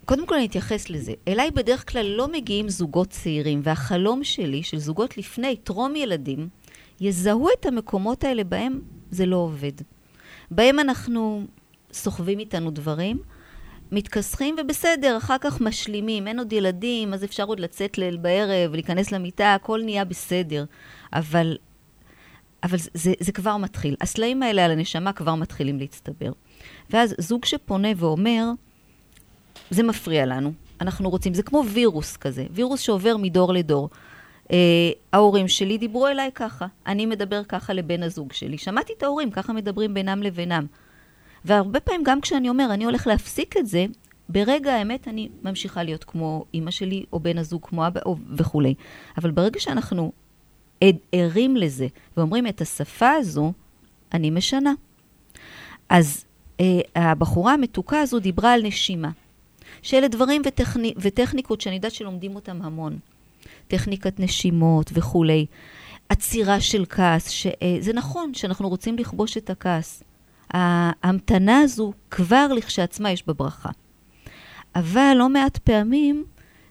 [0.04, 1.12] קודם כל אני אתייחס לזה.
[1.28, 6.48] אליי בדרך כלל לא מגיעים זוגות צעירים, והחלום שלי של זוגות לפני, טרום ילדים,
[7.00, 9.72] יזהו את המקומות האלה בהם זה לא עובד.
[10.50, 11.46] בהם אנחנו
[11.92, 13.18] סוחבים איתנו דברים,
[13.92, 19.12] מתכסחים ובסדר, אחר כך משלימים, אין עוד ילדים, אז אפשר עוד לצאת ליל בערב, להיכנס
[19.12, 20.64] למיטה, הכל נהיה בסדר.
[21.12, 21.56] אבל,
[22.62, 23.96] אבל זה, זה, כבר מתחיל.
[24.00, 26.32] הסלעים האלה על הנשמה כבר מתחילים להצטבר.
[26.90, 28.44] ואז זוג שפונה ואומר,
[29.70, 33.88] זה מפריע לנו, אנחנו רוצים, זה כמו וירוס כזה, וירוס שעובר מדור לדור.
[34.44, 34.50] Uh,
[35.12, 38.58] ההורים שלי דיברו אליי ככה, אני מדבר ככה לבן הזוג שלי.
[38.58, 40.66] שמעתי את ההורים, ככה מדברים בינם לבינם.
[41.44, 43.86] והרבה פעמים גם כשאני אומר, אני הולך להפסיק את זה,
[44.28, 48.74] ברגע האמת אני ממשיכה להיות כמו אימא שלי, או בן הזוג כמו אבא, או וכולי.
[49.18, 50.12] אבל ברגע שאנחנו
[51.12, 51.86] ערים לזה,
[52.16, 53.52] ואומרים את השפה הזו,
[54.12, 54.72] אני משנה.
[55.88, 56.24] אז
[56.60, 59.10] אה, הבחורה המתוקה הזו דיברה על נשימה.
[59.82, 62.98] שאלה דברים וטכני, וטכניקות שאני יודעת שלומדים אותם המון.
[63.68, 65.46] טכניקת נשימות וכולי.
[66.08, 70.02] עצירה של כעס, ש, אה, נכון שאנחנו רוצים לכבוש את הכעס.
[70.50, 73.70] ההמתנה הזו כבר לכשעצמה יש בה ברכה.
[74.74, 76.24] אבל לא מעט פעמים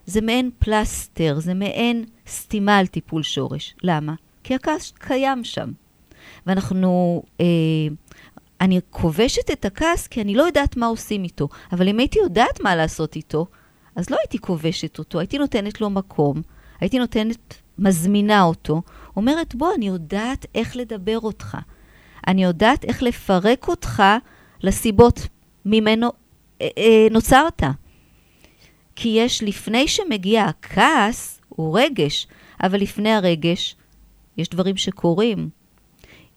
[0.08, 3.76] זה מעין פלסטר, זה מעין סתימה על טיפול שורש.
[3.84, 4.14] למה?
[4.44, 5.72] כי הכעס קיים שם.
[6.46, 7.46] ואנחנו, אה,
[8.62, 11.48] אני כובשת את הכעס כי אני לא יודעת מה עושים איתו.
[11.72, 13.46] אבל אם הייתי יודעת מה לעשות איתו,
[13.96, 16.42] אז לא הייתי כובשת אותו, הייתי נותנת לו מקום,
[16.80, 18.82] הייתי נותנת, מזמינה אותו,
[19.16, 21.58] אומרת, בוא, אני יודעת איך לדבר אותך.
[22.28, 24.04] אני יודעת איך לפרק אותך
[24.64, 25.28] לסיבות
[25.66, 26.12] ממנו
[26.62, 27.64] אה, אה, נוצרת.
[29.00, 32.28] כי יש, לפני שמגיע הכעס, הוא רגש,
[32.64, 33.76] אבל לפני הרגש
[34.38, 35.50] יש דברים שקורים.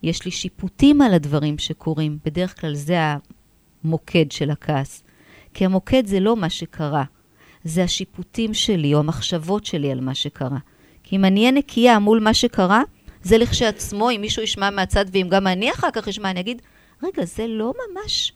[0.02, 2.18] יש לי שיפוטים על הדברים שקורים.
[2.24, 2.98] בדרך כלל זה
[3.84, 5.02] המוקד של הכעס.
[5.54, 7.04] כי המוקד זה לא מה שקרה,
[7.64, 10.58] זה השיפוטים שלי או המחשבות שלי על מה שקרה.
[11.02, 12.82] כי אם אני אהיה נקייה מול מה שקרה,
[13.22, 16.62] זה לכשעצמו, אם מישהו ישמע מהצד ואם גם אני אחר כך אשמע, אני אגיד,
[17.02, 18.32] רגע, זה לא ממש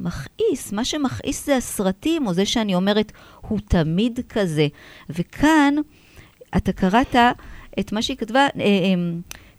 [0.00, 0.72] מכעיס.
[0.72, 4.66] מה שמכעיס זה הסרטים, או זה שאני אומרת, הוא תמיד כזה.
[5.10, 5.74] וכאן,
[6.56, 7.16] אתה קראת
[7.80, 8.94] את מה שהיא כתבה, אה, אה,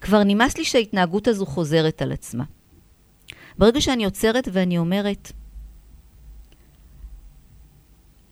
[0.01, 2.43] כבר נמאס לי שההתנהגות הזו חוזרת על עצמה.
[3.57, 5.31] ברגע שאני עוצרת ואני אומרת,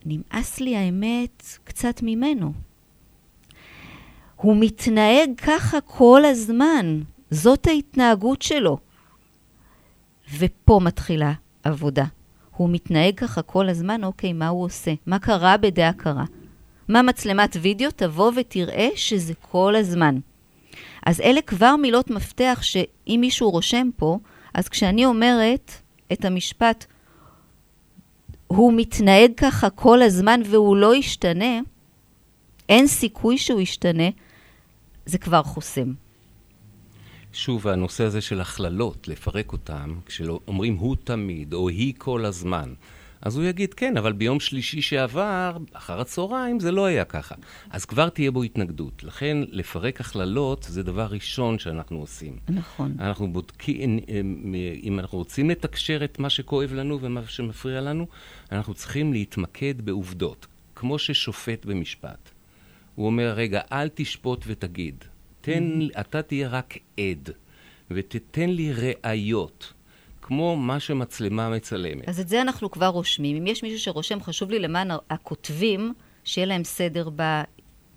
[0.04, 2.52] נמאס לי האמת קצת ממנו.
[4.36, 8.78] הוא מתנהג ככה כל הזמן, זאת ההתנהגות שלו.
[10.38, 11.32] ופה מתחילה
[11.66, 12.04] עבודה.
[12.56, 14.94] הוא מתנהג ככה כל הזמן, אוקיי, מה הוא עושה?
[15.06, 16.24] מה קרה בדעה קרה?
[16.88, 17.90] מה מצלמת וידאו?
[17.90, 20.18] תבוא ותראה שזה כל הזמן.
[21.06, 24.18] אז אלה כבר מילות מפתח שאם מישהו רושם פה,
[24.54, 25.72] אז כשאני אומרת
[26.12, 26.86] את המשפט,
[28.46, 31.60] הוא מתנהג ככה כל הזמן והוא לא ישתנה,
[32.68, 34.08] אין סיכוי שהוא ישתנה,
[35.06, 35.92] זה כבר חוסם.
[37.36, 42.74] שוב, הנושא הזה של הכללות, לפרק אותם, כשאומרים הוא תמיד, או היא כל הזמן,
[43.22, 47.34] אז הוא יגיד, כן, אבל ביום שלישי שעבר, אחר הצהריים, זה לא היה ככה.
[47.70, 49.04] אז כבר תהיה בו התנגדות.
[49.04, 52.38] לכן, לפרק הכללות זה דבר ראשון שאנחנו עושים.
[52.48, 52.94] נכון.
[52.98, 53.98] אנחנו בודקים,
[54.82, 58.06] אם אנחנו רוצים לתקשר את מה שכואב לנו ומה שמפריע לנו,
[58.52, 60.46] אנחנו צריכים להתמקד בעובדות.
[60.74, 62.30] כמו ששופט במשפט.
[62.94, 65.04] הוא אומר, רגע, אל תשפוט ותגיד.
[65.46, 67.30] תן, אתה תהיה רק עד,
[67.90, 69.72] ותתן לי ראיות.
[70.22, 72.08] כמו מה שמצלמה מצלמת.
[72.08, 73.36] אז את זה אנחנו כבר רושמים.
[73.36, 77.08] אם יש מישהו שרושם, חשוב לי למען הכותבים, שיהיה להם סדר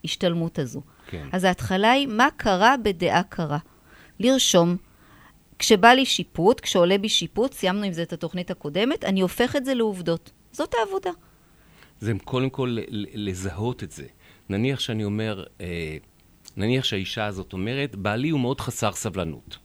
[0.04, 0.82] בהשתלמות הזו.
[1.08, 1.28] כן.
[1.32, 3.58] אז ההתחלה היא, מה קרה בדעה קרה?
[4.20, 4.78] לרשום.
[5.60, 9.66] כשבא לי שיפוט, כשעולה בי שיפוט, סיימנו עם זה את התוכנית הקודמת, אני הופך את
[9.66, 10.32] זה לעובדות.
[10.52, 11.12] זאת העבודה.
[12.00, 12.78] זה קודם כל
[13.14, 14.06] לזהות את זה.
[14.50, 15.98] נניח שאני אומר, אה,
[16.60, 19.58] נניח שהאישה הזאת אומרת, בעלי הוא מאוד חסר סבלנות.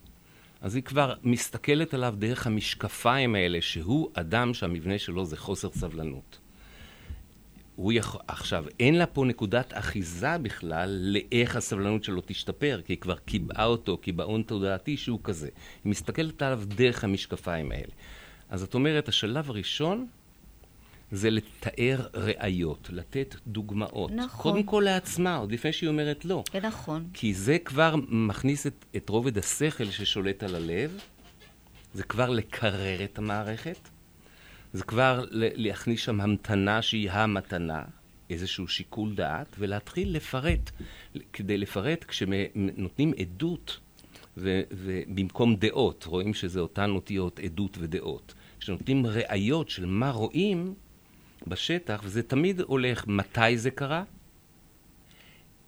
[0.60, 6.38] אז היא כבר מסתכלת עליו דרך המשקפיים האלה, שהוא אדם שהמבנה שלו זה חוסר סבלנות.
[7.76, 12.98] הוא יכול, עכשיו, אין לה פה נקודת אחיזה בכלל לאיך הסבלנות שלו תשתפר, כי היא
[12.98, 15.48] כבר קיבעה אותו קיבעון תודעתי שהוא כזה.
[15.84, 17.92] היא מסתכלת עליו דרך המשקפיים האלה.
[18.48, 20.06] אז את אומרת, השלב הראשון
[21.12, 24.10] זה לתאר ראיות, לתת דוגמאות.
[24.10, 24.52] נכון.
[24.52, 26.42] קודם כל לעצמה, עוד לפני שהיא אומרת לא.
[26.50, 27.08] כן, נכון.
[27.12, 30.98] כי זה כבר מכניס את, את רובד השכל ששולט על הלב,
[31.94, 33.78] זה כבר לקרר את המערכת,
[34.72, 37.82] זה כבר להכניס שם המתנה שהיא המתנה,
[38.30, 40.70] איזשהו שיקול דעת, ולהתחיל לפרט.
[41.32, 43.80] כדי לפרט, כשנותנים עדות,
[44.36, 48.34] ובמקום דעות, רואים שזה אותן אותיות עדות ודעות.
[48.60, 50.74] כשנותנים ראיות של מה רואים,
[51.46, 54.02] בשטח, וזה תמיד הולך מתי זה קרה,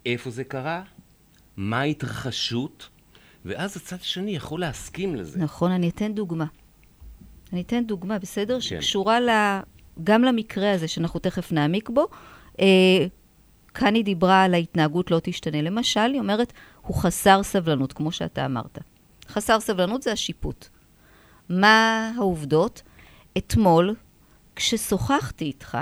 [0.05, 0.83] איפה זה קרה,
[1.57, 2.89] מה ההתרחשות,
[3.45, 5.39] ואז הצד השני יכול להסכים לזה.
[5.39, 6.45] נכון, אני אתן דוגמה.
[7.53, 8.53] אני אתן דוגמה, בסדר?
[8.53, 8.59] כן.
[8.59, 9.29] שקשורה ל...
[10.03, 12.07] גם למקרה הזה שאנחנו תכף נעמיק בו.
[12.59, 12.65] אה,
[13.73, 15.61] כאן היא דיברה על ההתנהגות לא תשתנה.
[15.61, 18.79] למשל, היא אומרת, הוא חסר סבלנות, כמו שאתה אמרת.
[19.29, 20.67] חסר סבלנות זה השיפוט.
[21.49, 22.81] מה העובדות?
[23.37, 23.95] אתמול,
[24.57, 25.77] כששוחחתי איתך,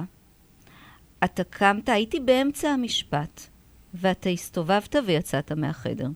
[1.24, 3.42] אתה קמת, הייתי באמצע המשפט,
[3.94, 6.08] ואתה הסתובבת ויצאת מהחדר.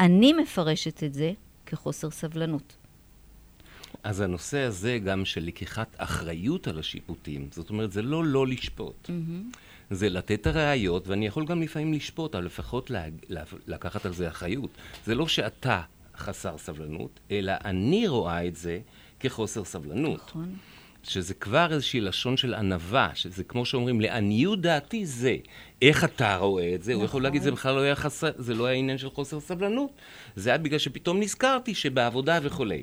[0.00, 1.32] אני מפרשת את זה
[1.66, 2.76] כחוסר סבלנות.
[4.02, 9.10] אז הנושא הזה גם של לקיחת אחריות על השיפוטים, זאת אומרת, זה לא לא לשפוט.
[9.90, 14.12] זה לתת את הראיות, ואני יכול גם לפעמים לשפוט, אבל לפחות לה, לה, לקחת על
[14.12, 14.70] זה אחריות.
[15.06, 15.82] זה לא שאתה
[16.16, 18.80] חסר סבלנות, אלא אני רואה את זה
[19.20, 20.22] כחוסר סבלנות.
[20.28, 20.56] נכון.
[21.02, 25.36] שזה כבר איזושהי לשון של ענווה, שזה כמו שאומרים, לעניות דעתי זה.
[25.82, 26.94] איך אתה רואה את זה?
[26.94, 27.22] הוא יכול נכון.
[27.22, 29.90] להגיד, זה בכלל לא היה חסר, זה לא היה עניין של חוסר סבלנות.
[30.36, 32.82] זה היה בגלל שפתאום נזכרתי שבעבודה וכולי.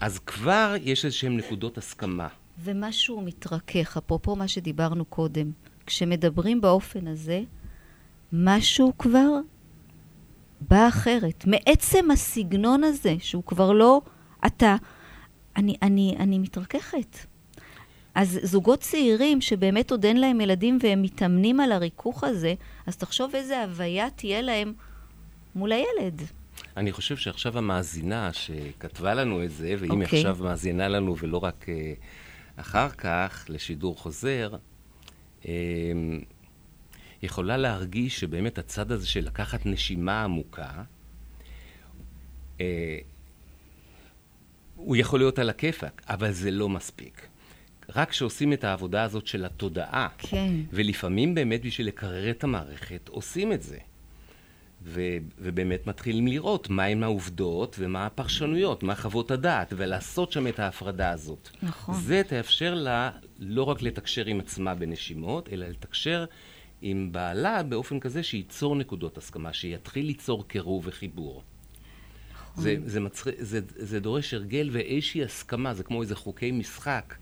[0.00, 2.28] אז כבר יש איזשהן נקודות הסכמה.
[2.64, 5.50] ומשהו מתרכך, אפרופו מה שדיברנו קודם.
[5.86, 7.40] כשמדברים באופן הזה,
[8.32, 9.28] משהו כבר
[10.60, 11.44] בא אחרת.
[11.46, 14.00] מעצם הסגנון הזה, שהוא כבר לא
[14.46, 14.76] אתה,
[15.56, 17.31] אני, אני, אני מתרככת.
[18.14, 22.54] אז זוגות צעירים שבאמת עוד אין להם ילדים והם מתאמנים על הריכוך הזה,
[22.86, 24.72] אז תחשוב איזה הוויה תהיה להם
[25.54, 26.22] מול הילד.
[26.76, 30.18] אני חושב שעכשיו המאזינה שכתבה לנו את זה, ואם היא אוקיי.
[30.18, 31.92] עכשיו מאזינה לנו ולא רק אה,
[32.56, 34.56] אחר כך לשידור חוזר,
[35.48, 35.52] אה,
[37.22, 40.70] יכולה להרגיש שבאמת הצד הזה של לקחת נשימה עמוקה,
[42.60, 42.98] אה,
[44.76, 47.26] הוא יכול להיות על הכיפאק, אבל זה לא מספיק.
[47.96, 50.54] רק כשעושים את העבודה הזאת של התודעה, כן.
[50.72, 53.78] ולפעמים באמת בשביל לקרר את המערכת עושים את זה.
[54.84, 61.10] ו- ובאמת מתחילים לראות מהם העובדות ומה הפרשנויות, מה חוות הדעת, ולעשות שם את ההפרדה
[61.10, 61.48] הזאת.
[61.62, 61.94] נכון.
[61.94, 66.24] זה תאפשר לה לא רק לתקשר עם עצמה בנשימות, אלא לתקשר
[66.82, 71.42] עם בעלה באופן כזה שייצור נקודות הסכמה, שיתחיל ליצור קירוב וחיבור.
[72.56, 73.30] זה, זה, מצר...
[73.38, 77.14] זה, זה דורש הרגל ואיזושהי הסכמה, זה כמו איזה חוקי משחק,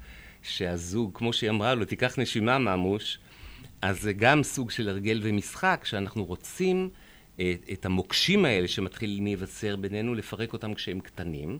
[0.42, 3.18] שהזוג, כמו שהיא אמרה לו, תיקח נשימה ממוש,
[3.83, 6.90] אז זה גם סוג של הרגל ומשחק, שאנחנו רוצים
[7.40, 11.59] אה, את המוקשים האלה שמתחילים להיווצר בינינו, לפרק אותם כשהם קטנים,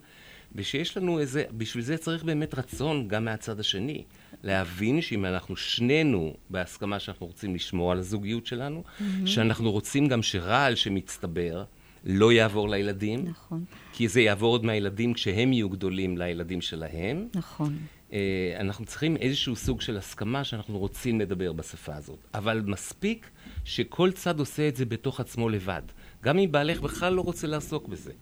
[0.55, 4.05] ושיש לנו איזה, בשביל זה צריך באמת רצון גם מהצד השני.
[4.43, 9.27] להבין שאם אנחנו שנינו בהסכמה שאנחנו רוצים לשמור על הזוגיות שלנו, mm-hmm.
[9.27, 11.64] שאנחנו רוצים גם שרעל שמצטבר
[12.05, 17.29] לא יעבור לילדים, נכון, כי זה יעבור עוד מהילדים כשהם יהיו גדולים לילדים שלהם.
[17.35, 17.79] נכון.
[18.12, 22.18] אה, אנחנו צריכים איזשהו סוג של הסכמה שאנחנו רוצים לדבר בשפה הזאת.
[22.35, 23.31] אבל מספיק
[23.64, 25.83] שכל צד עושה את זה בתוך עצמו לבד.
[26.23, 28.12] גם אם בעלך בכלל לא רוצה לעסוק בזה.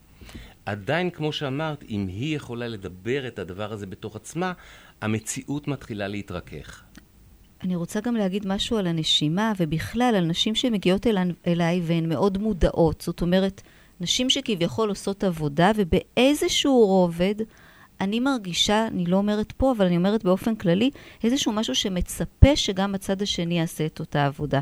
[0.67, 4.53] עדיין, כמו שאמרת, אם היא יכולה לדבר את הדבר הזה בתוך עצמה,
[5.01, 6.83] המציאות מתחילה להתרכך.
[7.63, 12.39] אני רוצה גם להגיד משהו על הנשימה, ובכלל על נשים שמגיעות אל, אליי והן מאוד
[12.39, 13.01] מודעות.
[13.01, 13.63] זאת אומרת,
[14.01, 17.35] נשים שכביכול עושות עבודה, ובאיזשהו רובד,
[18.01, 20.91] אני מרגישה, אני לא אומרת פה, אבל אני אומרת באופן כללי,
[21.25, 24.61] איזשהו משהו שמצפה שגם הצד השני יעשה את אותה עבודה.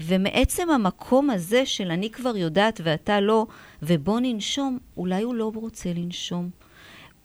[0.00, 3.46] ומעצם המקום הזה של אני כבר יודעת ואתה לא,
[3.82, 6.50] ובוא ננשום, אולי הוא לא רוצה לנשום.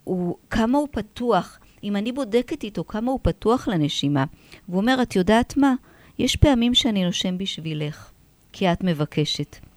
[0.04, 1.60] הוא, כמה הוא פתוח.
[1.84, 4.26] אם אני בודקת איתו כמה הוא פתוח לנשימה,
[4.70, 5.74] והוא אומר, את יודעת מה?
[6.20, 8.12] יש פעמים שאני נושם בשבילך,
[8.54, 9.69] כי את מבקשת.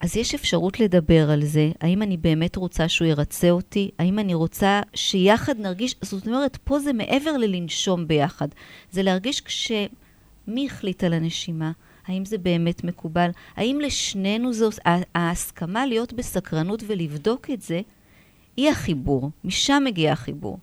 [0.00, 4.34] אז יש אפשרות לדבר על זה, האם אני באמת רוצה שהוא ירצה אותי, האם אני
[4.34, 8.48] רוצה שיחד נרגיש, זאת אומרת, פה זה מעבר ללנשום ביחד,
[8.90, 9.72] זה להרגיש כש...
[10.46, 11.72] מי החליט על הנשימה?
[12.06, 13.30] האם זה באמת מקובל?
[13.56, 14.70] האם לשנינו זו...
[15.14, 17.80] ההסכמה להיות בסקרנות ולבדוק את זה,
[18.56, 20.58] היא החיבור, משם מגיע החיבור.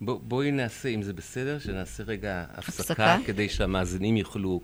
[0.00, 3.16] בוא, בואי נעשה, אם זה בסדר, שנעשה רגע הפסקה, הפסקה?
[3.26, 4.60] כדי שהמאזינים יוכלו.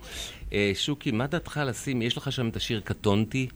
[0.53, 2.01] אה, שוקי, מה דעתך לשים?
[2.01, 3.47] יש לך שם את השיר קטונתי?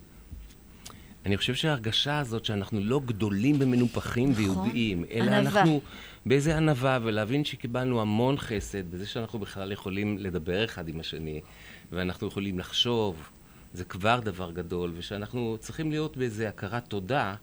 [1.25, 4.43] אני חושב שההרגשה הזאת שאנחנו לא גדולים ומנופחים נכון.
[4.43, 5.37] ויודעים, אלא ענווה.
[5.39, 5.81] אנחנו
[6.25, 11.41] באיזה ענווה, ולהבין שקיבלנו המון חסד בזה שאנחנו בכלל יכולים לדבר אחד עם השני,
[11.91, 13.29] ואנחנו יכולים לחשוב,
[13.73, 17.35] זה כבר דבר גדול, ושאנחנו צריכים להיות באיזה הכרת תודה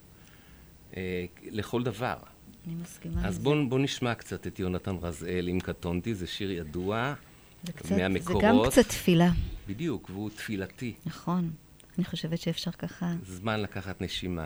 [0.97, 2.15] אה, לכל דבר.
[2.67, 3.39] אני מסכימה אז.
[3.39, 7.13] בואו בוא נשמע קצת את יונתן רזאל עם קטונתי, זה שיר ידוע,
[7.63, 8.43] זה, קצת, זה מהמקורות.
[8.43, 9.29] גם קצת תפילה,
[9.67, 10.93] בדיוק, והוא תפילתי.
[11.05, 11.51] נכון.
[11.97, 13.13] אני חושבת שאפשר ככה.
[13.25, 14.45] זמן לקחת נשימה.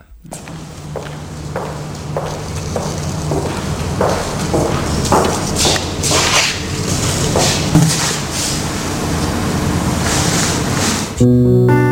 [11.18, 11.87] קטונתי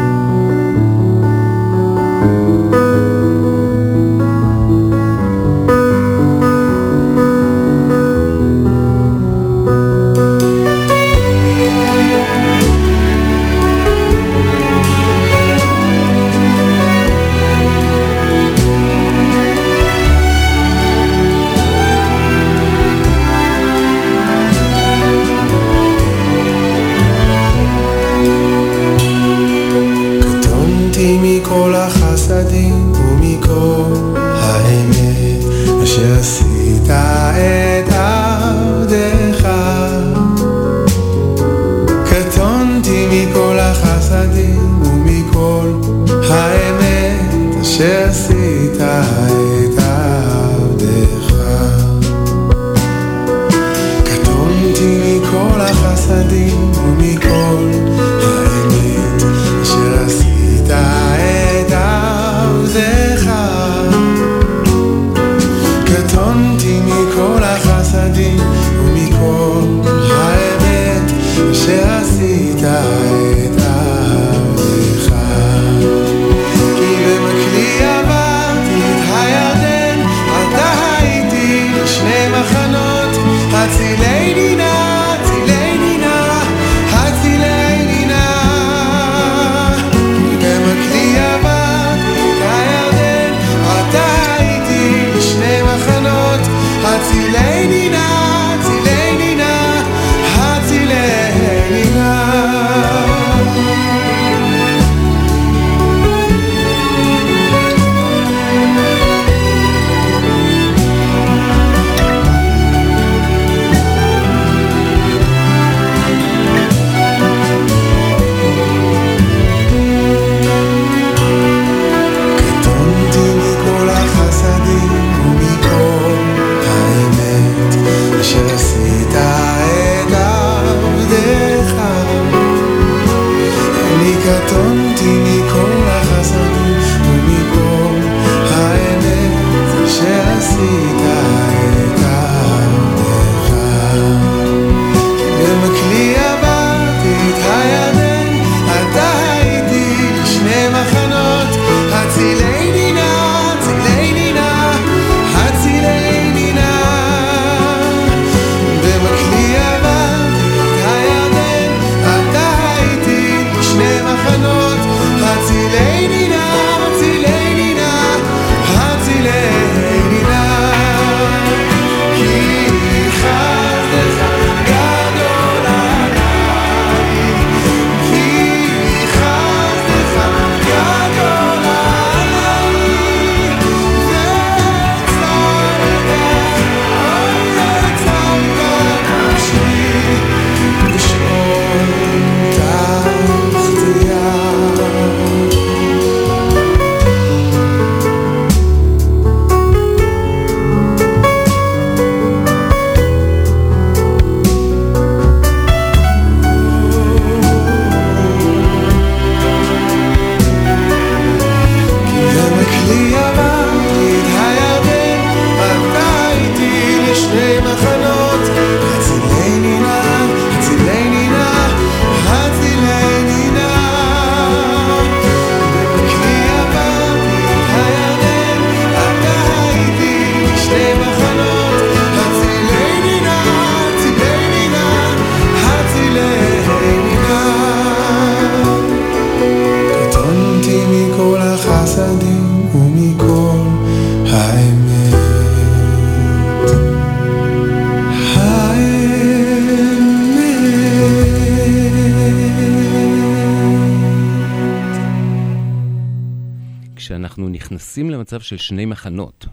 [257.77, 259.47] נכנסים למצב של שני מחנות,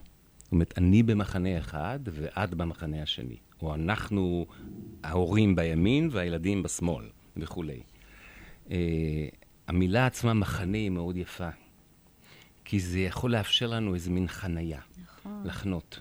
[0.44, 4.46] זאת אומרת, אני במחנה אחד ואת במחנה השני, או אנחנו,
[5.04, 7.06] ההורים בימין והילדים בשמאל,
[7.38, 7.82] וכולי.
[8.68, 8.72] Uh,
[9.68, 11.50] המילה עצמה, מחנה, היא מאוד יפה,
[12.66, 16.00] כי זה יכול לאפשר לנו איזה מין חנייה, נכון, לחנות.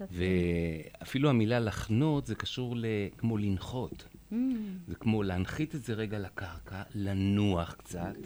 [0.00, 0.06] לא.
[0.10, 2.84] ואפילו המילה לחנות זה קשור ל...
[3.18, 4.08] כמו לנחות.
[4.32, 4.34] Mm,
[4.86, 8.16] זה כמו להנחית את זה רגע לקרקע, לנוח קצת,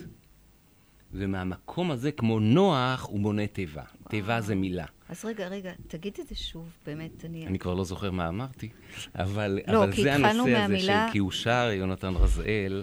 [1.12, 3.82] ומהמקום הזה, כמו נוח, הוא בונה תיבה.
[4.08, 4.84] תיבה זה מילה.
[5.08, 7.46] אז רגע, רגע, תגיד את זה שוב, באמת, אני...
[7.46, 8.68] אני כבר לא זוכר מה אמרתי,
[9.14, 12.82] אבל, לא, אבל זה הנושא הזה מהמילה- של כי הוא שר, יונתן רזאל,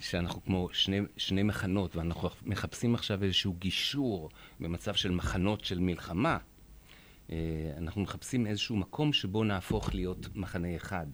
[0.00, 6.38] שאנחנו כמו שני, שני מחנות, ואנחנו מחפשים עכשיו איזשהו גישור במצב של מחנות של מלחמה.
[7.30, 7.36] אה,
[7.78, 11.06] אנחנו מחפשים איזשהו מקום שבו נהפוך להיות מחנה אחד,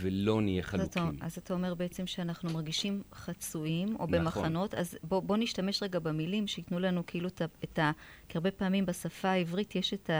[0.00, 1.18] ולא נהיה אז אתה, חלוקים.
[1.22, 4.10] אז אתה אומר בעצם שאנחנו מרגישים חצויים, או נכון.
[4.12, 7.90] במחנות, אז בוא, בוא נשתמש רגע במילים שייתנו לנו כאילו את ה- את ה...
[8.28, 10.10] כי הרבה פעמים בשפה העברית יש את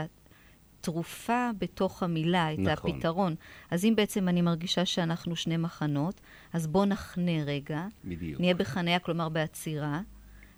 [0.79, 2.91] התרופה בתוך המילה, את נכון.
[2.91, 3.35] הפתרון.
[3.71, 6.21] אז אם בעצם אני מרגישה שאנחנו שני מחנות,
[6.53, 7.87] אז בוא נחנה רגע.
[8.05, 8.39] בדיוק.
[8.41, 10.01] נהיה בחניה, כלומר בעצירה.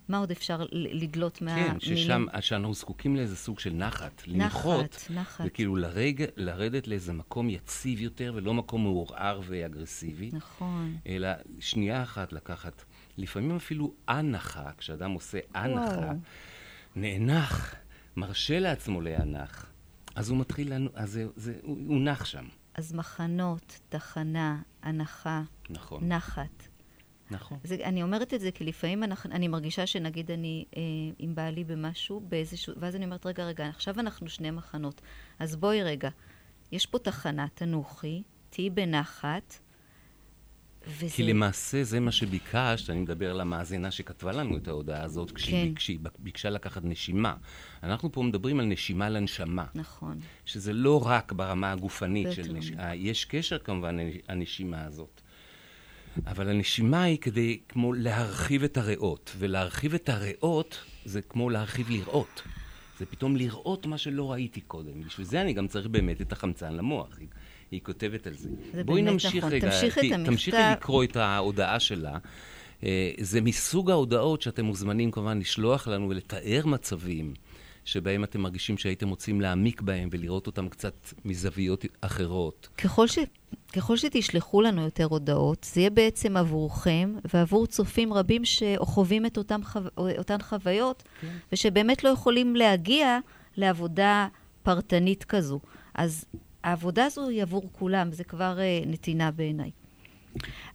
[0.08, 1.72] מה עוד אפשר לדלות מהמילים?
[1.72, 4.22] כן, ששם, שאנחנו זקוקים לאיזה סוג של נחת.
[4.26, 5.44] לנחות, נחת, נחת.
[5.44, 10.96] זה כאילו לרג, לרדת לאיזה מקום יציב יותר, ולא מקום מעורער ואגרסיבי, נכון.
[11.06, 11.28] אלא
[11.60, 12.84] שנייה אחת לקחת,
[13.18, 16.12] לפעמים אפילו הנחה, כשאדם עושה וואו.
[16.96, 17.74] נאנח,
[18.16, 19.66] מרשה לעצמו להיאנח,
[20.14, 22.44] אז הוא מתחיל, אז זה, זה, הוא, הוא נח שם.
[22.74, 26.68] אז מחנות, תחנה, הנחה, נכון, נחת.
[27.30, 27.58] נכון.
[27.64, 30.82] זה, אני אומרת את זה כי לפעמים אנחנו, אני מרגישה שנגיד אני אה,
[31.18, 35.00] עם בעלי במשהו, באיזשהו, ואז אני אומרת, רגע, רגע, עכשיו אנחנו שני מחנות,
[35.38, 36.08] אז בואי רגע,
[36.72, 39.58] יש פה תחנה, תנוחי, תהיי בנחת,
[40.86, 41.16] וזה...
[41.16, 45.68] כי למעשה זה מה שביקשת, אני מדבר על המאזינה שכתבה לנו את ההודעה הזאת, כשהיא,
[45.68, 45.74] כן.
[45.74, 47.34] כשהיא ביקשה לקחת נשימה.
[47.82, 52.52] אנחנו פה מדברים על נשימה לנשמה, נכון, שזה לא רק ברמה הגופנית של.
[52.52, 53.96] נשימה, יש קשר כמובן
[54.28, 55.20] לנשימה הזאת.
[56.26, 62.42] אבל הנשימה היא כדי כמו להרחיב את הריאות, ולהרחיב את הריאות זה כמו להרחיב לראות.
[62.98, 65.02] זה פתאום לראות מה שלא ראיתי קודם.
[65.02, 67.18] בשביל זה אני גם צריך באמת את החמצן למוח.
[67.20, 67.28] היא,
[67.70, 68.48] היא כותבת על זה.
[68.72, 69.52] זה בואי באמת נמשיך נכון.
[69.52, 69.70] רגע.
[69.70, 70.26] תמשיך את ת- המכתב.
[70.32, 72.18] תמשיכי לקרוא את ההודעה שלה.
[72.84, 77.34] אה, זה מסוג ההודעות שאתם מוזמנים כמובן לשלוח לנו ולתאר מצבים
[77.84, 80.94] שבהם אתם מרגישים שהייתם רוצים להעמיק בהם ולראות אותם קצת
[81.24, 82.68] מזוויות אחרות.
[82.78, 83.18] ככל, ש,
[83.72, 89.60] ככל שתשלחו לנו יותר הודעות, זה יהיה בעצם עבורכם ועבור צופים רבים שחווים את אותם
[89.64, 89.78] חו...
[90.18, 91.36] אותן חוויות, כן.
[91.52, 93.18] ושבאמת לא יכולים להגיע
[93.56, 94.28] לעבודה
[94.62, 95.60] פרטנית כזו.
[95.94, 96.24] אז
[96.64, 99.70] העבודה הזו היא עבור כולם, זה כבר uh, נתינה בעיניי.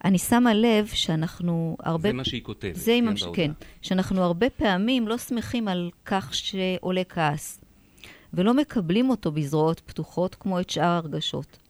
[0.04, 2.08] אני שמה לב שאנחנו הרבה...
[2.08, 2.76] זה מה שהיא כותבת.
[2.76, 3.22] זה המש...
[3.22, 3.46] בהודעה.
[3.46, 3.52] כן,
[3.82, 7.60] שאנחנו הרבה פעמים לא שמחים על כך שעולה כעס,
[8.34, 11.61] ולא מקבלים אותו בזרועות פתוחות כמו את שאר הרגשות.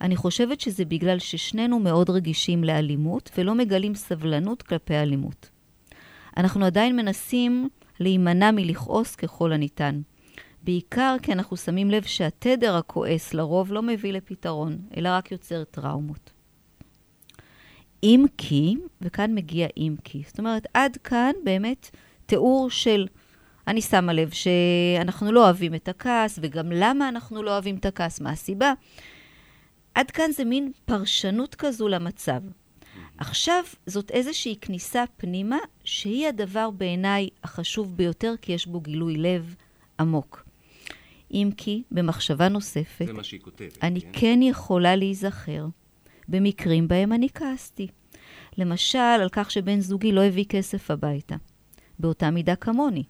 [0.00, 5.50] אני חושבת שזה בגלל ששנינו מאוד רגישים לאלימות ולא מגלים סבלנות כלפי אלימות.
[6.36, 7.68] אנחנו עדיין מנסים
[8.00, 10.00] להימנע מלכעוס ככל הניתן.
[10.62, 16.30] בעיקר כי אנחנו שמים לב שהתדר הכועס לרוב לא מביא לפתרון, אלא רק יוצר טראומות.
[18.02, 21.90] אם כי, וכאן מגיע אם כי, זאת אומרת, עד כאן באמת
[22.26, 23.06] תיאור של,
[23.66, 28.20] אני שמה לב שאנחנו לא אוהבים את הכעס, וגם למה אנחנו לא אוהבים את הכעס,
[28.20, 28.72] מה הסיבה.
[29.94, 32.40] עד כאן זה מין פרשנות כזו למצב.
[33.18, 39.54] עכשיו זאת איזושהי כניסה פנימה, שהיא הדבר בעיניי החשוב ביותר, כי יש בו גילוי לב
[40.00, 40.44] עמוק.
[41.30, 43.06] אם כי, במחשבה נוספת,
[43.38, 43.78] כותבת.
[43.82, 44.08] אני כן?
[44.12, 45.66] כן יכולה להיזכר
[46.28, 47.86] במקרים בהם אני כעסתי.
[48.58, 51.36] למשל, על כך שבן זוגי לא הביא כסף הביתה.
[51.98, 53.04] באותה מידה כמוני.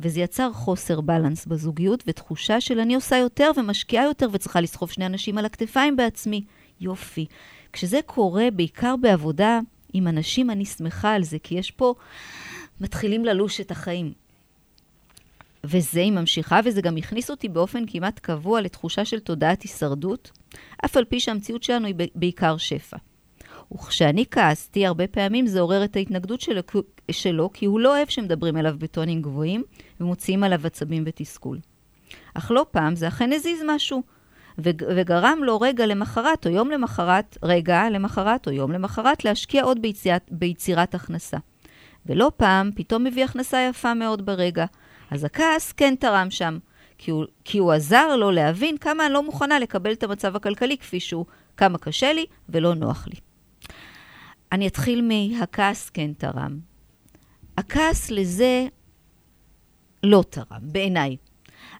[0.00, 5.06] וזה יצר חוסר בלנס בזוגיות ותחושה של אני עושה יותר ומשקיעה יותר וצריכה לסחוב שני
[5.06, 6.44] אנשים על הכתפיים בעצמי.
[6.80, 7.26] יופי.
[7.72, 9.60] כשזה קורה, בעיקר בעבודה
[9.92, 11.94] עם אנשים, אני שמחה על זה, כי יש פה...
[12.80, 14.12] מתחילים ללוש את החיים.
[15.64, 20.30] וזה היא ממשיכה, וזה גם הכניס אותי באופן כמעט קבוע לתחושה של תודעת הישרדות,
[20.84, 22.96] אף על פי שהמציאות שלנו היא בעיקר שפע.
[23.72, 26.60] וכשאני כעסתי, הרבה פעמים זה עורר את ההתנגדות שלו,
[27.10, 29.62] שלו, כי הוא לא אוהב שמדברים אליו בטונים גבוהים
[30.00, 31.58] ומוציאים עליו עצבים ותסכול.
[32.34, 34.02] אך לא פעם זה אכן הזיז משהו,
[34.58, 40.22] וגרם לו רגע למחרת או יום למחרת, רגע למחרת או יום למחרת, להשקיע עוד ביציאת,
[40.30, 41.36] ביצירת הכנסה.
[42.06, 44.66] ולא פעם פתאום מביא הכנסה יפה מאוד ברגע.
[45.10, 46.58] אז הכעס כן תרם שם,
[46.98, 50.78] כי הוא, כי הוא עזר לו להבין כמה אני לא מוכנה לקבל את המצב הכלכלי
[50.78, 51.26] כפי שהוא,
[51.56, 53.16] כמה קשה לי ולא נוח לי.
[54.52, 56.58] אני אתחיל מהכעס כן תרם.
[57.58, 58.66] הכעס לזה
[60.02, 61.16] לא תרם, בעיניי.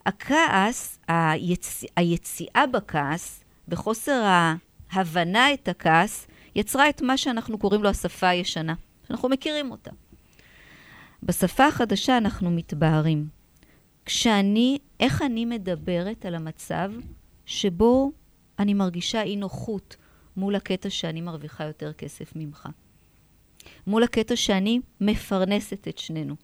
[0.07, 1.85] הכעס, היצ...
[1.97, 4.23] היציאה בכעס, בחוסר
[4.91, 8.75] ההבנה את הכעס, יצרה את מה שאנחנו קוראים לו השפה הישנה.
[9.11, 9.91] אנחנו מכירים אותה.
[11.23, 13.29] בשפה החדשה אנחנו מתבהרים.
[14.05, 16.93] כשאני, איך אני מדברת על המצב
[17.47, 18.13] שבו
[18.59, 19.97] אני מרגישה אי נוחות
[20.37, 22.69] מול הקטע שאני מרוויחה יותר כסף ממך.
[23.87, 26.35] מול הקטע שאני מפרנסת את שנינו.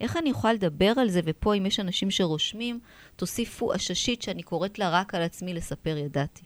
[0.00, 2.80] איך אני יכולה לדבר על זה, ופה אם יש אנשים שרושמים,
[3.16, 6.42] תוסיפו עששית שאני קוראת לה רק על עצמי לספר ידעתי.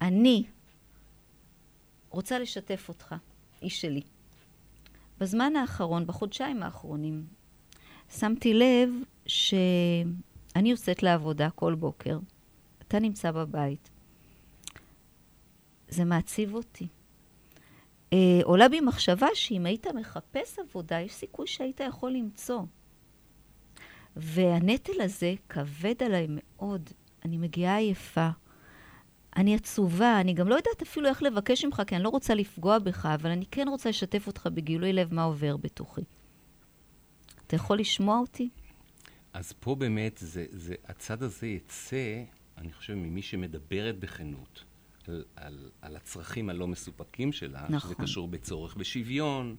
[0.00, 0.44] אני
[2.10, 3.14] רוצה לשתף אותך,
[3.62, 4.02] איש שלי.
[5.18, 7.26] בזמן האחרון, בחודשיים האחרונים,
[8.18, 8.90] שמתי לב
[9.26, 12.18] שאני יוצאת לעבודה כל בוקר,
[12.78, 13.90] אתה נמצא בבית.
[15.88, 16.86] זה מעציב אותי.
[18.12, 22.62] אה, עולה בי מחשבה שאם היית מחפש עבודה, יש סיכוי שהיית יכול למצוא.
[24.16, 26.90] והנטל הזה כבד עליי מאוד.
[27.24, 28.28] אני מגיעה עייפה.
[29.36, 32.78] אני עצובה, אני גם לא יודעת אפילו איך לבקש ממך, כי אני לא רוצה לפגוע
[32.78, 36.00] בך, אבל אני כן רוצה לשתף אותך בגילוי לב מה עובר בתוכי.
[37.46, 38.48] אתה יכול לשמוע אותי?
[39.32, 42.22] אז פה באמת, זה, זה, הצד הזה יצא,
[42.58, 44.64] אני חושב, ממי שמדברת בכנות
[45.10, 47.80] על, על, על הצרכים הלא מסופקים שלה, נכון.
[47.80, 49.56] שזה קשור בצורך בשוויון,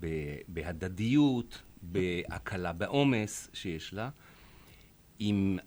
[0.00, 0.06] ב,
[0.48, 4.10] בהדדיות, בהקלה בעומס שיש לה.
[5.20, 5.58] אם,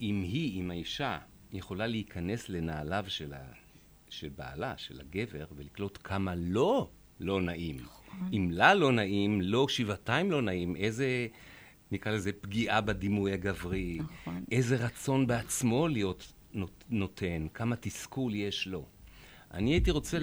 [0.00, 1.18] אם היא, אם האישה,
[1.52, 3.52] יכולה להיכנס לנעליו של, ה...
[4.08, 6.90] של בעלה, של הגבר, ולקלוט כמה לא
[7.20, 7.76] לא נעים.
[8.32, 11.26] אם לה לא נעים, לא שבעתיים לא נעים, איזה,
[11.92, 14.44] נקרא לזה, פגיעה בדימוי הגברי, נכון.
[14.52, 16.32] איזה רצון בעצמו להיות
[16.90, 18.86] נותן, כמה תסכול יש לו.
[19.54, 20.18] אני הייתי רוצה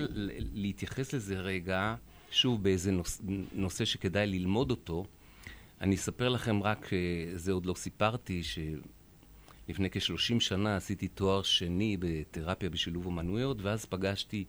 [0.53, 1.95] להתייחס לזה רגע,
[2.31, 3.17] שוב, באיזה נוש...
[3.53, 5.05] נושא שכדאי ללמוד אותו.
[5.81, 6.97] אני אספר לכם רק, אה,
[7.33, 14.45] זה עוד לא סיפרתי, שלפני כ-30 שנה עשיתי תואר שני בתרפיה בשילוב אומנויות, ואז פגשתי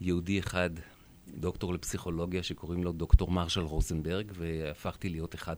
[0.00, 0.70] יהודי אחד,
[1.28, 5.56] דוקטור לפסיכולוגיה, שקוראים לו דוקטור מרשל רוזנברג, והפכתי להיות אחד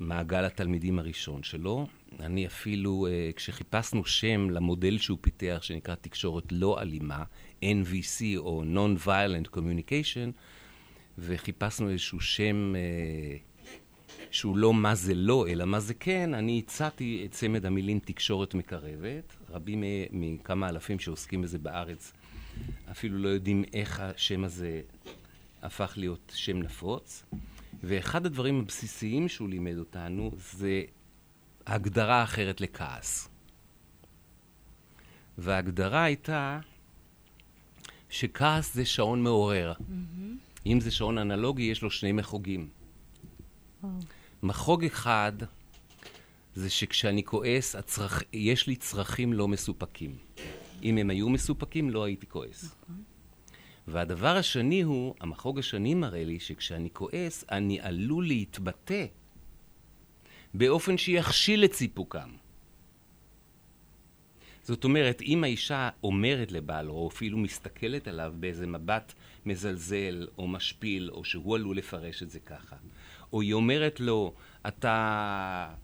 [0.00, 1.86] ממעגל התלמידים הראשון שלו.
[2.20, 7.24] אני אפילו, אה, כשחיפשנו שם למודל שהוא פיתח, שנקרא תקשורת לא אלימה,
[7.62, 10.30] NVC או Non-Violent Communication,
[11.18, 13.36] וחיפשנו איזשהו שם אה,
[14.30, 18.54] שהוא לא מה זה לא, אלא מה זה כן, אני הצעתי את צמד המילים תקשורת
[18.54, 19.36] מקרבת.
[19.50, 22.12] רבים מכמה אלפים שעוסקים בזה בארץ
[22.90, 24.80] אפילו לא יודעים איך השם הזה
[25.62, 27.24] הפך להיות שם נפוץ.
[27.82, 30.82] ואחד הדברים הבסיסיים שהוא לימד אותנו זה
[31.66, 33.28] הגדרה אחרת לכעס.
[35.38, 36.60] וההגדרה הייתה
[38.08, 39.72] שכעס זה שעון מעורר.
[40.66, 42.68] אם זה שעון אנלוגי, יש לו שני מחוגים.
[43.82, 43.92] וואו.
[44.42, 45.32] מחוג אחד
[46.54, 48.22] זה שכשאני כועס, הצרכ...
[48.32, 50.16] יש לי צרכים לא מסופקים.
[50.82, 52.74] אם הם היו מסופקים, לא הייתי כועס.
[53.88, 59.06] והדבר השני הוא, המחוג השני מראה לי שכשאני כועס, אני עלול להתבטא
[60.54, 62.30] באופן שיכשיל את סיפוקם.
[64.62, 69.12] זאת אומרת, אם האישה אומרת לבעל, או אפילו מסתכלת עליו באיזה מבט
[69.46, 72.76] מזלזל או משפיל, או שהוא עלול לפרש את זה ככה,
[73.32, 74.34] או היא אומרת לו,
[74.68, 75.74] אתה,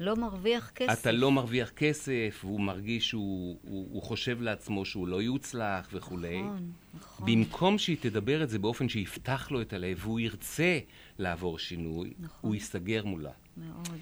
[0.00, 1.00] לא מרוויח כסף.
[1.00, 6.42] אתה לא מרוויח כסף, והוא מרגיש שהוא הוא, הוא חושב לעצמו שהוא לא יוצלח וכולי,
[6.42, 7.26] נכון, נכון.
[7.26, 10.78] במקום שהיא תדבר את זה באופן שיפתח לו את הלב, והוא ירצה
[11.18, 12.38] לעבור שינוי, נכון.
[12.48, 13.32] הוא ייסגר מולה.
[13.56, 13.98] מאוד.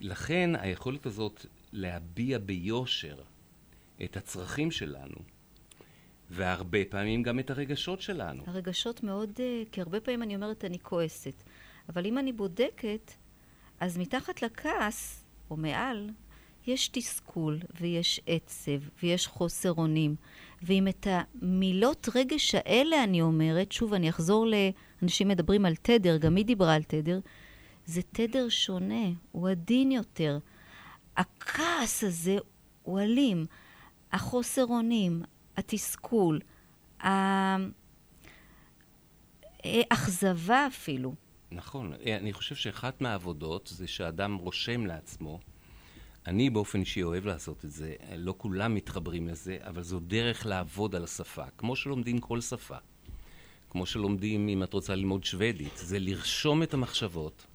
[0.00, 3.16] לכן היכולת הזאת להביע ביושר
[4.04, 5.16] את הצרכים שלנו,
[6.30, 8.42] והרבה פעמים גם את הרגשות שלנו.
[8.46, 11.42] הרגשות מאוד, אה, כי הרבה פעמים אני אומרת אני כועסת,
[11.88, 13.12] אבל אם אני בודקת,
[13.80, 16.10] אז מתחת לכעס, או מעל,
[16.66, 20.16] יש תסכול, ויש עצב, ויש חוסר אונים.
[20.62, 26.36] ואם את המילות רגש האלה אני אומרת, שוב, אני אחזור לאנשים מדברים על תדר, גם
[26.36, 27.20] היא דיברה על תדר,
[27.86, 30.38] זה תדר שונה, הוא עדין יותר.
[31.16, 32.36] הכעס הזה
[32.82, 33.46] הוא אלים.
[34.12, 35.22] החוסר אונים,
[35.56, 36.40] התסכול,
[39.64, 41.14] האכזבה אפילו.
[41.56, 41.92] נכון.
[42.06, 45.40] אה, אני חושב שאחת מהעבודות זה שאדם רושם לעצמו.
[46.26, 50.94] אני באופן אישי אוהב לעשות את זה, לא כולם מתחברים לזה, אבל זו דרך לעבוד
[50.94, 52.76] על השפה, כמו שלומדים כל שפה.
[53.70, 57.46] כמו שלומדים, אם את רוצה ללמוד שוודית, זה לרשום את המחשבות.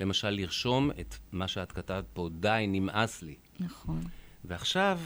[0.00, 3.36] למשל, לרשום את מה שאת כתבת פה, די, נמאס לי.
[3.60, 4.00] נכון.
[4.44, 5.00] ועכשיו,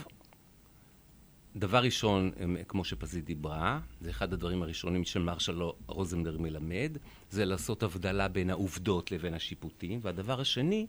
[1.57, 2.31] דבר ראשון,
[2.69, 6.97] כמו שפזית דיברה, זה אחד הדברים הראשונים שמרשל רוזנברג מלמד,
[7.31, 10.87] זה לעשות הבדלה בין העובדות לבין השיפוטים, והדבר השני,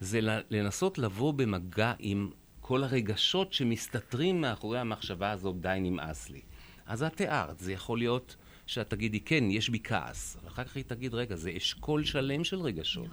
[0.00, 0.20] זה
[0.50, 2.30] לנסות לבוא במגע עם
[2.60, 6.40] כל הרגשות שמסתתרים מאחורי המחשבה הזאת, די נמאס לי.
[6.86, 8.36] אז את תיארת, זה יכול להיות
[8.66, 12.60] שאת תגידי, כן, יש בי כעס, ואחר כך היא תגיד, רגע, זה אשכול שלם של
[12.60, 13.10] רגשות.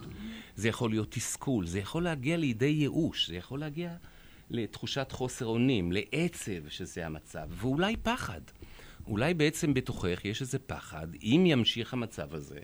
[0.55, 3.95] זה יכול להיות תסכול, זה יכול להגיע לידי ייאוש, זה יכול להגיע
[4.49, 8.41] לתחושת חוסר אונים, לעצב שזה המצב, ואולי פחד.
[9.07, 12.59] אולי בעצם בתוכך יש איזה פחד, אם ימשיך המצב הזה,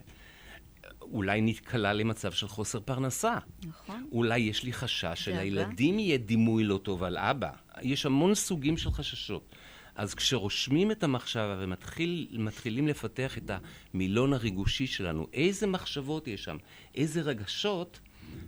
[1.01, 3.37] אולי נתקלה למצב של חוסר פרנסה.
[3.63, 4.05] נכון.
[4.11, 5.25] אולי יש לי חשש.
[5.25, 7.51] שלילדים יהיה דימוי לא טוב על אבא.
[7.81, 9.55] יש המון סוגים של חששות.
[9.95, 13.51] אז כשרושמים את המחשבה ומתחילים לפתח את
[13.93, 16.57] המילון הריגושי שלנו, איזה מחשבות יש שם,
[16.95, 17.99] איזה רגשות,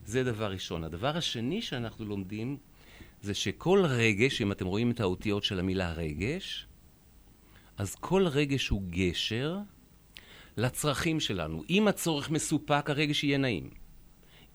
[0.05, 0.84] זה דבר ראשון.
[0.84, 2.57] הדבר השני שאנחנו לומדים
[3.24, 6.67] זה שכל רגש, אם אתם רואים את האותיות של המילה רגש,
[7.78, 9.57] אז כל רגש הוא גשר
[10.57, 11.63] לצרכים שלנו.
[11.69, 13.69] אם הצורך מסופק, הרגש יהיה נעים.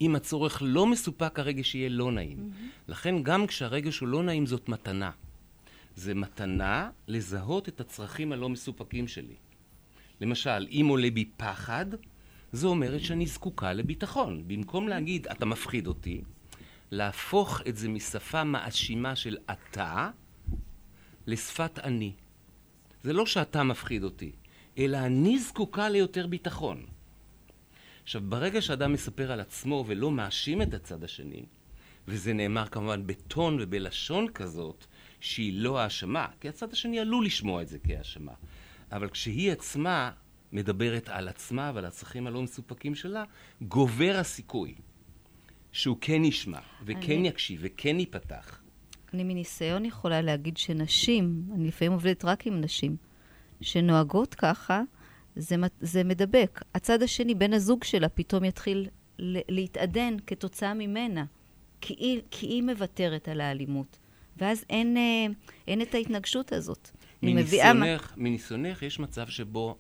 [0.01, 2.39] אם הצורך לא מסופק, הרגש יהיה לא נעים.
[2.39, 2.91] Mm-hmm.
[2.91, 5.11] לכן גם כשהרגש הוא לא נעים, זאת מתנה.
[5.97, 9.37] זה מתנה לזהות את הצרכים הלא מסופקים שלי.
[10.21, 11.87] למשל, אם עולה בי פחד,
[12.53, 14.45] זו אומרת שאני זקוקה לביטחון.
[14.47, 16.23] במקום להגיד, אתה מפחיד אותי,
[16.91, 20.11] להפוך את זה משפה מאשימה של אתה
[21.26, 22.12] לשפת אני.
[23.03, 24.32] זה לא שאתה מפחיד אותי,
[24.78, 26.86] אלא אני זקוקה ליותר ביטחון.
[28.03, 31.45] עכשיו, ברגע שאדם מספר על עצמו ולא מאשים את הצד השני,
[32.09, 34.86] וזה נאמר כמובן בטון ובלשון כזאת,
[35.20, 38.32] שהיא לא האשמה, כי הצד השני עלול לשמוע את זה כהאשמה.
[38.93, 40.11] אבל כשהיא עצמה
[40.53, 43.24] מדברת על עצמה ועל הצרכים הלא מסופקים שלה,
[43.62, 44.74] גובר הסיכוי
[45.73, 48.61] שהוא כן ישמע, וכן אני- יקשיב, וכן ייפתח.
[49.14, 52.97] אני מניסיון יכולה להגיד שנשים, אני לפעמים עובדת רק עם נשים,
[53.61, 54.83] שנוהגות ככה,
[55.37, 56.62] זה, זה מדבק.
[56.75, 58.89] הצד השני, בן הזוג שלה, פתאום יתחיל
[59.49, 61.25] להתעדן כתוצאה ממנה,
[61.81, 63.99] כי היא, כי היא מוותרת על האלימות.
[64.37, 65.27] ואז אין, אה,
[65.69, 66.91] אין את ההתנגשות הזאת.
[67.23, 69.77] מניסיונך, מניסיונך יש מצב שבו,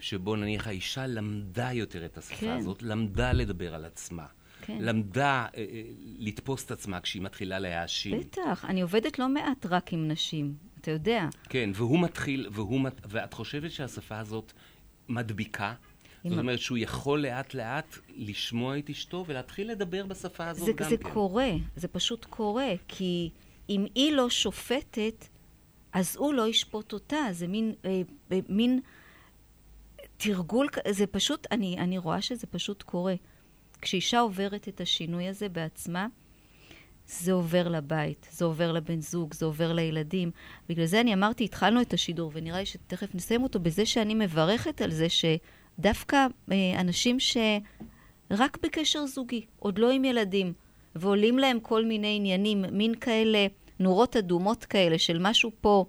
[0.00, 2.50] שבו נניח האישה למדה יותר את השפה כן.
[2.50, 4.26] הזאת, למדה לדבר על עצמה.
[4.66, 4.78] כן.
[4.80, 5.82] למדה אה, אה,
[6.18, 8.20] לתפוס את עצמה כשהיא מתחילה להאשים.
[8.20, 11.28] בטח, אני עובדת לא מעט רק עם נשים, אתה יודע.
[11.48, 14.52] כן, והוא מתחיל, והוא, מת- ואת חושבת שהשפה הזאת
[15.08, 15.74] מדביקה?
[16.24, 20.90] זאת אומרת שהוא יכול לאט לאט לשמוע את אשתו ולהתחיל לדבר בשפה הזאת זה, גם
[20.90, 21.10] זה כן.
[21.12, 23.30] קורה, זה פשוט קורה, כי
[23.68, 25.26] אם היא לא שופטת,
[25.92, 28.00] אז הוא לא ישפוט אותה, זה מין, אה,
[28.48, 28.80] מין
[30.16, 33.14] תרגול, זה פשוט, אני, אני רואה שזה פשוט קורה.
[33.82, 36.06] כשאישה עוברת את השינוי הזה בעצמה,
[37.06, 40.30] זה עובר לבית, זה עובר לבן זוג, זה עובר לילדים.
[40.68, 44.80] בגלל זה אני אמרתי, התחלנו את השידור, ונראה לי שתכף נסיים אותו בזה שאני מברכת
[44.80, 50.52] על זה שדווקא אה, אנשים שרק בקשר זוגי, עוד לא עם ילדים,
[50.94, 53.46] ועולים להם כל מיני עניינים, מין כאלה
[53.78, 55.84] נורות אדומות כאלה של משהו פה,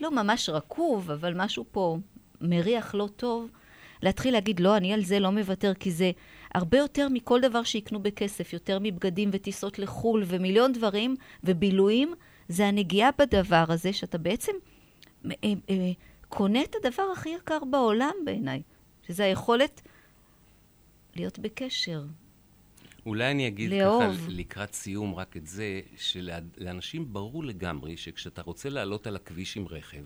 [0.00, 1.98] לא ממש רקוב, אבל משהו פה
[2.40, 3.50] מריח לא טוב,
[4.02, 6.10] להתחיל להגיד, לא, אני על זה לא מוותר, כי זה
[6.54, 12.14] הרבה יותר מכל דבר שיקנו בכסף, יותר מבגדים וטיסות לחו"ל ומיליון דברים ובילויים,
[12.48, 14.52] זה הנגיעה בדבר הזה, שאתה בעצם
[15.26, 15.30] אה,
[15.70, 15.92] אה,
[16.28, 18.62] קונה את הדבר הכי יקר בעולם בעיניי,
[19.06, 19.80] שזה היכולת
[21.16, 22.04] להיות בקשר.
[23.06, 24.02] אולי אני אגיד לאהוב.
[24.02, 29.68] ככה לקראת סיום רק את זה, שלאנשים ברור לגמרי שכשאתה רוצה לעלות על הכביש עם
[29.68, 30.04] רכב,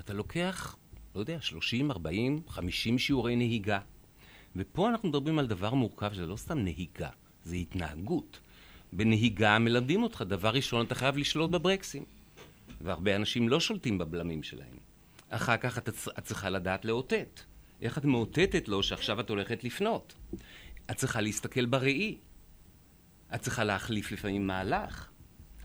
[0.00, 0.76] אתה לוקח,
[1.14, 3.80] לא יודע, 30, 40, 50 שיעורי נהיגה.
[4.56, 7.08] ופה אנחנו מדברים על דבר מורכב, זה לא סתם נהיגה,
[7.44, 8.40] זה התנהגות.
[8.92, 12.04] בנהיגה מלמדים אותך, דבר ראשון, אתה חייב לשלוט בברקסים.
[12.80, 14.76] והרבה אנשים לא שולטים בבלמים שלהם.
[15.28, 15.88] אחר כך את,
[16.18, 17.40] את צריכה לדעת לאותת.
[17.82, 20.14] איך את מאותתת לו שעכשיו את הולכת לפנות?
[20.90, 22.16] את צריכה להסתכל בראי.
[23.34, 25.08] את צריכה להחליף לפעמים מהלך.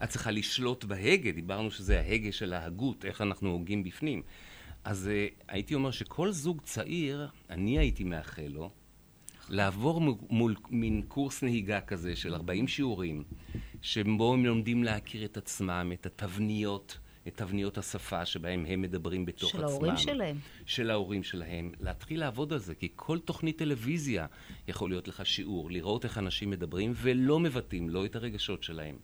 [0.04, 4.22] את צריכה לשלוט בהגה, דיברנו שזה ההגה של ההגות, איך אנחנו הוגים בפנים.
[4.86, 8.70] אז uh, הייתי אומר שכל זוג צעיר, אני הייתי מאחל לו
[9.50, 13.24] לעבור מ- מול מין קורס נהיגה כזה של 40 שיעורים,
[13.82, 19.52] שבו הם לומדים להכיר את עצמם, את התבניות, את תבניות השפה שבהם הם מדברים בתוך
[19.52, 19.70] של עצמם.
[19.70, 20.38] ההורים שלהם.
[20.66, 24.26] של ההורים שלהם, להתחיל לעבוד על זה, כי כל תוכנית טלוויזיה
[24.68, 28.96] יכול להיות לך שיעור, לראות איך אנשים מדברים ולא מבטאים לא את הרגשות שלהם,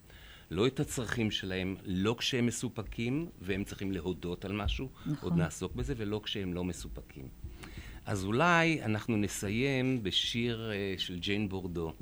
[0.51, 5.29] לא את הצרכים שלהם, לא כשהם מסופקים והם צריכים להודות על משהו, נכון.
[5.29, 7.27] עוד נעסוק בזה, ולא כשהם לא מסופקים.
[8.05, 11.93] אז אולי אנחנו נסיים בשיר uh, של ג'יין בורדו,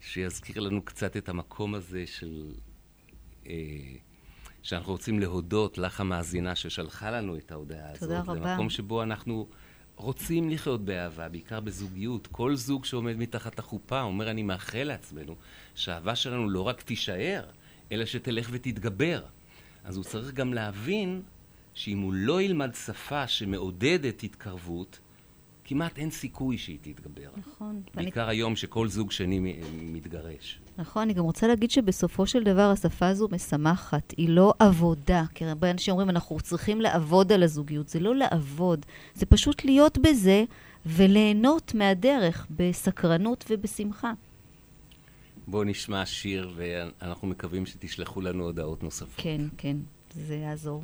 [0.00, 2.52] שיזכיר לנו קצת את המקום הזה של...
[3.44, 3.46] Uh,
[4.62, 8.00] שאנחנו רוצים להודות לך המאזינה ששלחה לנו את ההודעה הזאת.
[8.00, 8.34] תודה רבה.
[8.34, 9.48] זה מקום שבו אנחנו
[9.96, 12.26] רוצים לחיות באהבה, בעיקר בזוגיות.
[12.26, 15.34] כל זוג שעומד מתחת החופה אומר, אני מאחל לעצמנו
[15.74, 17.44] שהאהבה שלנו לא רק תישאר,
[17.92, 19.24] אלא שתלך ותתגבר.
[19.84, 21.22] אז הוא צריך גם להבין
[21.74, 24.98] שאם הוא לא ילמד שפה שמעודדת התקרבות,
[25.64, 27.30] כמעט אין סיכוי שהיא תתגבר.
[27.36, 27.82] נכון.
[27.94, 30.60] ואני בעיקר היום שכל זוג שני מתגרש.
[30.78, 35.24] נכון, אני גם רוצה להגיד שבסופו של דבר השפה הזו משמחת, היא לא עבודה.
[35.34, 37.88] כי הרבה אנשים אומרים, אנחנו צריכים לעבוד על הזוגיות.
[37.88, 40.44] זה לא לעבוד, זה פשוט להיות בזה
[40.86, 44.12] וליהנות מהדרך בסקרנות ובשמחה.
[45.48, 49.14] בואו נשמע שיר, ואנחנו מקווים שתשלחו לנו הודעות נוספות.
[49.16, 49.76] כן, כן,
[50.14, 50.82] זה יעזור.